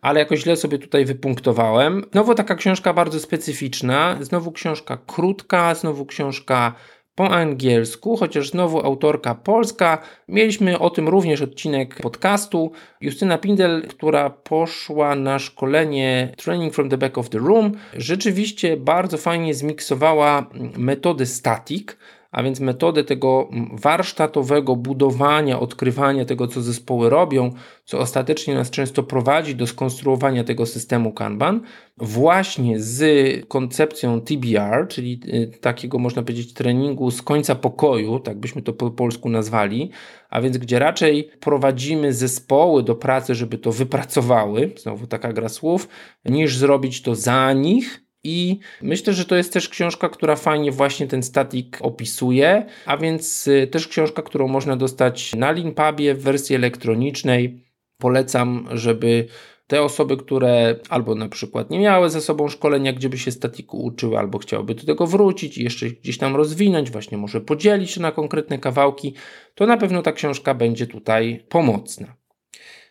Ale 0.00 0.20
jakoś 0.20 0.40
źle 0.40 0.56
sobie 0.56 0.78
tutaj 0.78 1.04
wypunktowałem. 1.04 2.04
Znowu 2.12 2.34
taka 2.34 2.54
książka 2.54 2.92
bardzo 2.92 3.20
specyficzna. 3.20 4.18
Znowu 4.20 4.52
książka 4.52 4.98
krótka, 5.06 5.74
znowu 5.74 6.06
książka 6.06 6.74
po 7.20 7.30
angielsku, 7.30 8.16
chociaż 8.16 8.50
znowu 8.50 8.86
autorka 8.86 9.34
polska. 9.34 9.98
Mieliśmy 10.28 10.78
o 10.78 10.90
tym 10.90 11.08
również 11.08 11.42
odcinek 11.42 11.94
podcastu. 11.94 12.72
Justyna 13.00 13.38
Pindel, 13.38 13.82
która 13.88 14.30
poszła 14.30 15.14
na 15.14 15.38
szkolenie 15.38 16.32
Training 16.36 16.74
from 16.74 16.88
the 16.88 16.98
Back 16.98 17.18
of 17.18 17.28
the 17.28 17.38
Room, 17.38 17.72
rzeczywiście 17.96 18.76
bardzo 18.76 19.16
fajnie 19.16 19.54
zmiksowała 19.54 20.46
metody 20.76 21.26
static 21.26 21.96
a 22.30 22.42
więc 22.42 22.60
metodę 22.60 23.04
tego 23.04 23.48
warsztatowego 23.72 24.76
budowania, 24.76 25.60
odkrywania 25.60 26.24
tego, 26.24 26.46
co 26.46 26.62
zespoły 26.62 27.10
robią, 27.10 27.52
co 27.84 27.98
ostatecznie 27.98 28.54
nas 28.54 28.70
często 28.70 29.02
prowadzi 29.02 29.54
do 29.54 29.66
skonstruowania 29.66 30.44
tego 30.44 30.66
systemu 30.66 31.12
Kanban, 31.12 31.60
właśnie 31.98 32.80
z 32.80 33.02
koncepcją 33.48 34.20
TBR, 34.20 34.88
czyli 34.88 35.20
y, 35.26 35.58
takiego 35.60 35.98
można 35.98 36.22
powiedzieć 36.22 36.54
treningu 36.54 37.10
z 37.10 37.22
końca 37.22 37.54
pokoju, 37.54 38.18
tak 38.18 38.40
byśmy 38.40 38.62
to 38.62 38.72
po 38.72 38.90
polsku 38.90 39.28
nazwali, 39.28 39.90
a 40.30 40.40
więc 40.40 40.58
gdzie 40.58 40.78
raczej 40.78 41.30
prowadzimy 41.40 42.12
zespoły 42.12 42.82
do 42.82 42.94
pracy, 42.94 43.34
żeby 43.34 43.58
to 43.58 43.72
wypracowały, 43.72 44.72
znowu 44.76 45.06
taka 45.06 45.32
gra 45.32 45.48
słów, 45.48 45.88
niż 46.24 46.56
zrobić 46.56 47.02
to 47.02 47.14
za 47.14 47.52
nich, 47.52 48.09
i 48.24 48.58
myślę, 48.82 49.12
że 49.12 49.24
to 49.24 49.36
jest 49.36 49.52
też 49.52 49.68
książka, 49.68 50.08
która 50.08 50.36
fajnie 50.36 50.72
właśnie 50.72 51.06
ten 51.06 51.22
statik 51.22 51.78
opisuje, 51.80 52.66
a 52.86 52.96
więc 52.96 53.48
y, 53.48 53.66
też 53.66 53.88
książka, 53.88 54.22
którą 54.22 54.48
można 54.48 54.76
dostać 54.76 55.34
na 55.34 55.52
Linpubie 55.52 56.14
w 56.14 56.22
wersji 56.22 56.56
elektronicznej. 56.56 57.64
Polecam, 57.98 58.68
żeby 58.72 59.26
te 59.66 59.82
osoby, 59.82 60.16
które 60.16 60.76
albo 60.88 61.14
na 61.14 61.28
przykład 61.28 61.70
nie 61.70 61.78
miały 61.78 62.10
ze 62.10 62.20
sobą 62.20 62.48
szkolenia, 62.48 62.92
gdzie 62.92 63.08
by 63.08 63.18
się 63.18 63.30
statiku 63.30 63.82
uczyły, 63.82 64.18
albo 64.18 64.38
chciałyby 64.38 64.74
do 64.74 64.86
tego 64.86 65.06
wrócić 65.06 65.58
i 65.58 65.64
jeszcze 65.64 65.86
gdzieś 65.86 66.18
tam 66.18 66.36
rozwinąć, 66.36 66.90
właśnie 66.90 67.18
może 67.18 67.40
podzielić 67.40 67.90
się 67.90 68.00
na 68.00 68.12
konkretne 68.12 68.58
kawałki, 68.58 69.14
to 69.54 69.66
na 69.66 69.76
pewno 69.76 70.02
ta 70.02 70.12
książka 70.12 70.54
będzie 70.54 70.86
tutaj 70.86 71.44
pomocna. 71.48 72.19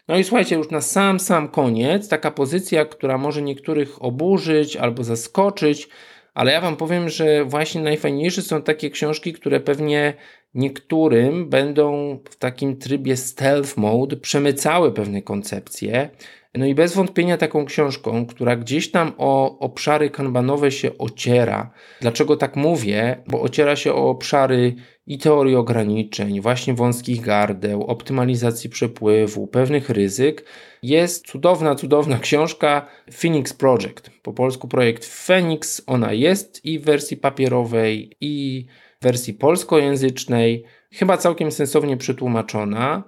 No 0.09 0.17
i 0.17 0.23
słuchajcie, 0.23 0.55
już 0.55 0.69
na 0.69 0.81
sam, 0.81 1.19
sam 1.19 1.47
koniec, 1.47 2.09
taka 2.09 2.31
pozycja, 2.31 2.85
która 2.85 3.17
może 3.17 3.41
niektórych 3.41 4.03
oburzyć 4.03 4.75
albo 4.75 5.03
zaskoczyć, 5.03 5.89
ale 6.33 6.51
ja 6.51 6.61
Wam 6.61 6.75
powiem, 6.75 7.09
że 7.09 7.45
właśnie 7.45 7.81
najfajniejsze 7.81 8.41
są 8.41 8.61
takie 8.61 8.89
książki, 8.89 9.33
które 9.33 9.59
pewnie 9.59 10.13
niektórym 10.53 11.49
będą 11.49 12.19
w 12.29 12.35
takim 12.35 12.77
trybie 12.77 13.17
stealth 13.17 13.77
mode 13.77 14.17
przemycały 14.17 14.91
pewne 14.91 15.21
koncepcje. 15.21 16.09
No 16.55 16.65
i 16.65 16.75
bez 16.75 16.93
wątpienia 16.93 17.37
taką 17.37 17.65
książką, 17.65 18.25
która 18.25 18.55
gdzieś 18.55 18.91
tam 18.91 19.13
o 19.17 19.59
obszary 19.59 20.09
kanbanowe 20.09 20.71
się 20.71 20.97
ociera. 20.97 21.71
Dlaczego 22.01 22.37
tak 22.37 22.55
mówię? 22.55 23.23
Bo 23.27 23.41
ociera 23.41 23.75
się 23.75 23.93
o 23.93 24.09
obszary 24.09 24.75
i 25.09 25.17
teorii 25.17 25.55
ograniczeń, 25.55 26.41
właśnie 26.41 26.73
wąskich 26.73 27.21
gardeł, 27.21 27.83
optymalizacji 27.83 28.69
przepływu, 28.69 29.47
pewnych 29.47 29.89
ryzyk. 29.89 30.45
Jest 30.83 31.27
cudowna, 31.27 31.75
cudowna 31.75 32.19
książka 32.27 32.87
Phoenix 33.11 33.53
Project. 33.53 34.09
Po 34.21 34.33
polsku 34.33 34.67
projekt 34.67 35.05
Phoenix. 35.05 35.81
Ona 35.87 36.13
jest 36.13 36.65
i 36.65 36.79
w 36.79 36.83
wersji 36.83 37.17
papierowej, 37.17 38.17
i 38.21 38.65
w 39.01 39.03
wersji 39.03 39.33
polskojęzycznej. 39.33 40.63
chyba 40.93 41.17
całkiem 41.17 41.51
sensownie 41.51 41.97
przetłumaczona. 41.97 43.03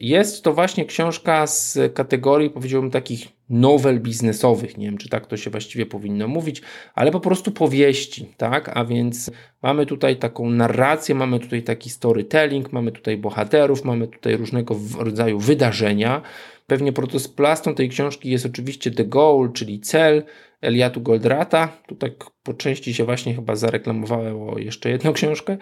Jest 0.00 0.44
to 0.44 0.52
właśnie 0.52 0.84
książka 0.84 1.46
z 1.46 1.78
kategorii, 1.94 2.50
powiedziałbym, 2.50 2.90
takich 2.90 3.28
nowel 3.52 4.00
biznesowych. 4.00 4.78
Nie 4.78 4.86
wiem, 4.86 4.98
czy 4.98 5.08
tak 5.08 5.26
to 5.26 5.36
się 5.36 5.50
właściwie 5.50 5.86
powinno 5.86 6.28
mówić, 6.28 6.62
ale 6.94 7.10
po 7.10 7.20
prostu 7.20 7.52
powieści, 7.52 8.28
tak? 8.36 8.70
A 8.74 8.84
więc 8.84 9.30
mamy 9.62 9.86
tutaj 9.86 10.16
taką 10.16 10.50
narrację, 10.50 11.14
mamy 11.14 11.40
tutaj 11.40 11.62
taki 11.62 11.90
storytelling, 11.90 12.72
mamy 12.72 12.92
tutaj 12.92 13.16
bohaterów, 13.16 13.84
mamy 13.84 14.08
tutaj 14.08 14.36
różnego 14.36 14.76
rodzaju 14.98 15.38
wydarzenia. 15.38 16.22
Pewnie 16.66 16.92
protosplastą 16.92 17.74
tej 17.74 17.88
książki 17.88 18.30
jest 18.30 18.46
oczywiście 18.46 18.90
The 18.90 19.04
Goal, 19.04 19.52
czyli 19.52 19.80
cel, 19.80 20.24
Eliatu 20.60 21.00
Goldrata. 21.00 21.68
Tu 21.86 21.94
tak 21.94 22.12
po 22.42 22.54
części 22.54 22.94
się 22.94 23.04
właśnie 23.04 23.34
chyba 23.34 23.56
zareklamowało 23.56 24.58
jeszcze 24.58 24.90
jedną 24.90 25.12
książkę, 25.18 25.56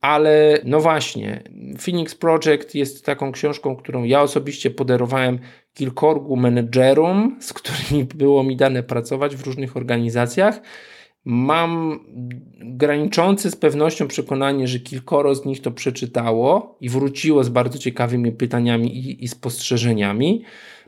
ale 0.00 0.58
no 0.64 0.80
właśnie, 0.80 1.42
Phoenix 1.78 2.14
Project 2.14 2.74
jest 2.74 3.06
taką 3.06 3.32
książką, 3.32 3.76
którą 3.76 4.04
ja 4.04 4.22
osobiście 4.22 4.70
podarowałem 4.70 5.38
kilkorgu 5.74 6.36
menedżerom, 6.36 7.36
z 7.40 7.52
którymi 7.52 8.04
było 8.04 8.42
mi 8.42 8.56
dane 8.56 8.82
pracować 8.82 9.36
w 9.36 9.46
różnych 9.46 9.76
organizacjach. 9.76 10.60
Mam 11.24 12.00
graniczące 12.60 13.50
z 13.50 13.56
pewnością 13.56 14.08
przekonanie, 14.08 14.68
że 14.68 14.78
kilkoro 14.78 15.34
z 15.34 15.44
nich 15.44 15.60
to 15.62 15.70
przeczytało 15.70 16.76
i 16.80 16.88
wróciło 16.88 17.44
z 17.44 17.48
bardzo 17.48 17.78
ciekawymi 17.78 18.32
pytaniami 18.32 18.96
i, 18.96 19.24
i 19.24 19.28
spostrzeżeniami. 19.28 20.42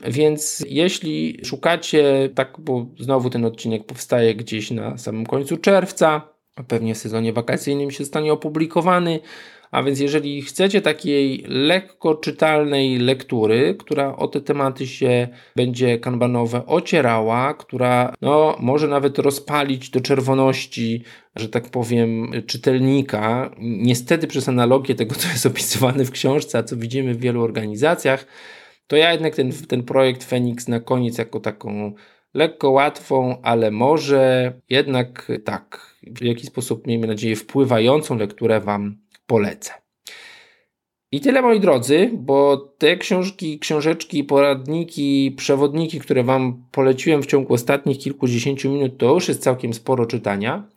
Więc 0.07 0.65
jeśli 0.67 1.39
szukacie, 1.45 2.29
tak, 2.35 2.57
bo 2.59 2.85
znowu 2.99 3.29
ten 3.29 3.45
odcinek 3.45 3.85
powstaje 3.85 4.35
gdzieś 4.35 4.71
na 4.71 4.97
samym 4.97 5.25
końcu 5.25 5.57
czerwca, 5.57 6.35
pewnie 6.67 6.95
w 6.95 6.97
sezonie 6.97 7.33
wakacyjnym 7.33 7.91
się 7.91 8.05
stanie 8.05 8.33
opublikowany. 8.33 9.19
A 9.71 9.83
więc 9.83 9.99
jeżeli 9.99 10.41
chcecie 10.41 10.81
takiej 10.81 11.43
lekko 11.47 12.15
czytalnej 12.15 12.97
lektury, 12.97 13.75
która 13.79 14.15
o 14.15 14.27
te 14.27 14.41
tematy 14.41 14.87
się 14.87 15.27
będzie 15.55 15.99
kanbanowe 15.99 16.65
ocierała, 16.65 17.53
która 17.53 18.13
no, 18.21 18.55
może 18.59 18.87
nawet 18.87 19.19
rozpalić 19.19 19.89
do 19.89 20.01
czerwoności, 20.01 21.03
że 21.35 21.49
tak 21.49 21.69
powiem, 21.69 22.31
czytelnika, 22.47 23.51
niestety 23.59 24.27
przez 24.27 24.49
analogię 24.49 24.95
tego, 24.95 25.15
co 25.15 25.27
jest 25.27 25.45
opisywane 25.45 26.05
w 26.05 26.11
książce, 26.11 26.57
a 26.57 26.63
co 26.63 26.77
widzimy 26.77 27.13
w 27.13 27.19
wielu 27.19 27.43
organizacjach, 27.43 28.25
to 28.87 28.95
ja 28.95 29.11
jednak 29.11 29.35
ten, 29.35 29.51
ten 29.51 29.83
projekt 29.83 30.23
Phoenix 30.23 30.67
na 30.67 30.79
koniec 30.79 31.17
jako 31.17 31.39
taką 31.39 31.93
lekko 32.33 32.71
łatwą, 32.71 33.41
ale 33.41 33.71
może 33.71 34.53
jednak 34.69 35.31
tak, 35.43 35.95
w 36.03 36.23
jakiś 36.23 36.45
sposób, 36.45 36.87
miejmy 36.87 37.07
nadzieję, 37.07 37.35
wpływającą 37.35 38.17
lekturę 38.17 38.59
Wam 38.59 38.97
polecę. 39.27 39.73
I 41.11 41.21
tyle 41.21 41.41
moi 41.41 41.59
drodzy, 41.59 42.11
bo 42.13 42.57
te 42.57 42.97
książki, 42.97 43.59
książeczki, 43.59 44.23
poradniki, 44.23 45.33
przewodniki, 45.37 45.99
które 45.99 46.23
Wam 46.23 46.65
poleciłem 46.71 47.23
w 47.23 47.25
ciągu 47.25 47.53
ostatnich 47.53 47.97
kilkudziesięciu 47.97 48.71
minut, 48.71 48.97
to 48.97 49.13
już 49.13 49.27
jest 49.27 49.43
całkiem 49.43 49.73
sporo 49.73 50.05
czytania. 50.05 50.67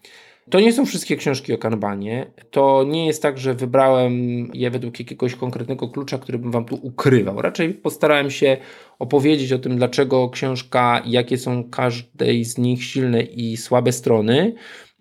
To 0.51 0.61
nie 0.61 0.73
są 0.73 0.87
wszystkie 0.87 1.17
książki 1.17 1.53
o 1.53 1.59
kanbanie. 1.59 2.31
To 2.51 2.85
nie 2.85 3.07
jest 3.07 3.23
tak, 3.23 3.39
że 3.39 3.55
wybrałem 3.55 4.13
je 4.55 4.71
według 4.71 4.99
jakiegoś 4.99 5.35
konkretnego 5.35 5.89
klucza, 5.89 6.19
który 6.19 6.39
bym 6.39 6.51
Wam 6.51 6.65
tu 6.65 6.79
ukrywał. 6.83 7.43
Raczej 7.43 7.75
postarałem 7.75 8.31
się 8.31 8.57
opowiedzieć 8.99 9.53
o 9.53 9.59
tym, 9.59 9.77
dlaczego 9.77 10.31
książka, 10.31 11.03
jakie 11.07 11.39
są 11.39 11.71
każdej 11.71 12.45
z 12.45 12.59
nich 12.59 12.85
silne 12.85 13.23
i 13.23 13.57
słabe 13.57 13.93
strony 13.93 14.55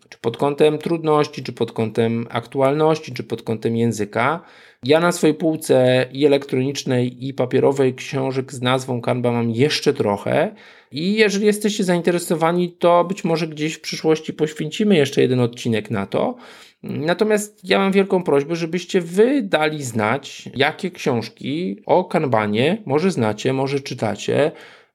czy 0.09 0.17
pod 0.17 0.37
kątem 0.37 0.77
trudności, 0.77 1.43
czy 1.43 1.53
pod 1.53 1.71
kątem 1.71 2.27
aktualności, 2.29 3.13
czy 3.13 3.23
pod 3.23 3.41
kątem 3.41 3.75
języka. 3.75 4.41
Ja 4.83 4.99
na 4.99 5.11
swojej 5.11 5.35
półce 5.35 6.05
i 6.11 6.25
elektronicznej, 6.25 7.27
i 7.27 7.33
papierowej 7.33 7.95
książek 7.95 8.53
z 8.53 8.61
nazwą 8.61 9.01
Kanba 9.01 9.31
mam 9.31 9.49
jeszcze 9.51 9.93
trochę. 9.93 10.55
I 10.91 11.13
jeżeli 11.13 11.45
jesteście 11.45 11.83
zainteresowani, 11.83 12.71
to 12.71 13.03
być 13.03 13.23
może 13.23 13.47
gdzieś 13.47 13.73
w 13.73 13.81
przyszłości 13.81 14.33
poświęcimy 14.33 14.97
jeszcze 14.97 15.21
jeden 15.21 15.39
odcinek 15.39 15.91
na 15.91 16.05
to. 16.05 16.35
Natomiast 16.83 17.69
ja 17.69 17.79
mam 17.79 17.91
wielką 17.91 18.23
prośbę, 18.23 18.55
żebyście 18.55 19.01
wy 19.01 19.41
dali 19.43 19.83
znać, 19.83 20.49
jakie 20.55 20.91
książki 20.91 21.81
o 21.85 22.05
kanbanie 22.05 22.81
może 22.85 23.11
znacie, 23.11 23.53
może 23.53 23.79
czytacie, 23.79 24.51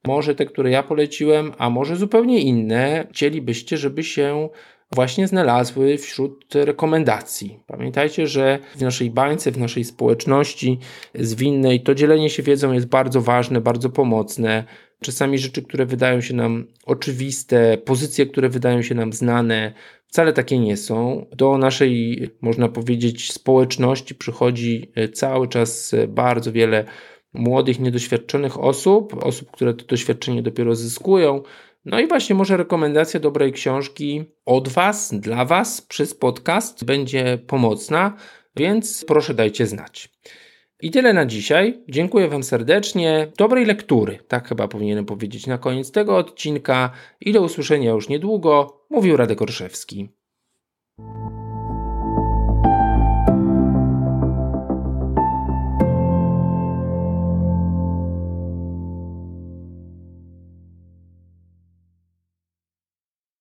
może 0.07 0.35
te, 0.35 0.45
które 0.45 0.71
ja 0.71 0.83
poleciłem, 0.83 1.51
a 1.57 1.69
może 1.69 1.95
zupełnie 1.95 2.39
inne 2.39 3.07
chcielibyście, 3.11 3.77
żeby 3.77 4.03
się 4.03 4.49
właśnie 4.95 5.27
znalazły 5.27 5.97
wśród 5.97 6.55
rekomendacji. 6.55 7.59
Pamiętajcie, 7.67 8.27
że 8.27 8.59
w 8.75 8.81
naszej 8.81 9.09
bańce, 9.09 9.51
w 9.51 9.57
naszej 9.57 9.83
społeczności 9.83 10.79
zwinnej 11.15 11.81
to 11.83 11.95
dzielenie 11.95 12.29
się 12.29 12.43
wiedzą 12.43 12.71
jest 12.71 12.87
bardzo 12.87 13.21
ważne, 13.21 13.61
bardzo 13.61 13.89
pomocne. 13.89 14.63
Czasami 15.01 15.37
rzeczy, 15.37 15.61
które 15.61 15.85
wydają 15.85 16.21
się 16.21 16.33
nam 16.33 16.67
oczywiste, 16.85 17.77
pozycje, 17.77 18.25
które 18.25 18.49
wydają 18.49 18.81
się 18.81 18.95
nam 18.95 19.13
znane, 19.13 19.73
wcale 20.07 20.33
takie 20.33 20.59
nie 20.59 20.77
są. 20.77 21.25
Do 21.31 21.57
naszej, 21.57 22.29
można 22.41 22.69
powiedzieć, 22.69 23.31
społeczności 23.31 24.15
przychodzi 24.15 24.91
cały 25.13 25.47
czas 25.47 25.95
bardzo 26.07 26.51
wiele 26.51 26.85
młodych, 27.33 27.79
niedoświadczonych 27.79 28.59
osób, 28.59 29.25
osób, 29.25 29.51
które 29.51 29.73
to 29.73 29.85
doświadczenie 29.85 30.41
dopiero 30.41 30.75
zyskują, 30.75 31.43
no 31.85 31.99
i 31.99 32.07
właśnie 32.07 32.35
może 32.35 32.57
rekomendacja 32.57 33.19
dobrej 33.19 33.51
książki 33.51 34.25
od 34.45 34.69
Was, 34.69 35.13
dla 35.13 35.45
Was 35.45 35.81
przez 35.81 36.13
podcast 36.13 36.85
będzie 36.85 37.37
pomocna, 37.47 38.17
więc 38.55 39.05
proszę 39.07 39.33
dajcie 39.33 39.67
znać. 39.67 40.09
I 40.81 40.91
tyle 40.91 41.13
na 41.13 41.25
dzisiaj. 41.25 41.83
Dziękuję 41.89 42.27
Wam 42.27 42.43
serdecznie. 42.43 43.31
Dobrej 43.37 43.65
lektury, 43.65 44.19
tak 44.27 44.47
chyba 44.47 44.67
powinienem 44.67 45.05
powiedzieć 45.05 45.47
na 45.47 45.57
koniec 45.57 45.91
tego 45.91 46.17
odcinka. 46.17 46.91
I 47.21 47.31
do 47.31 47.41
usłyszenia 47.41 47.91
już 47.91 48.09
niedługo. 48.09 48.81
Mówił 48.89 49.17
Radek 49.17 49.41
Orszewski. 49.41 50.09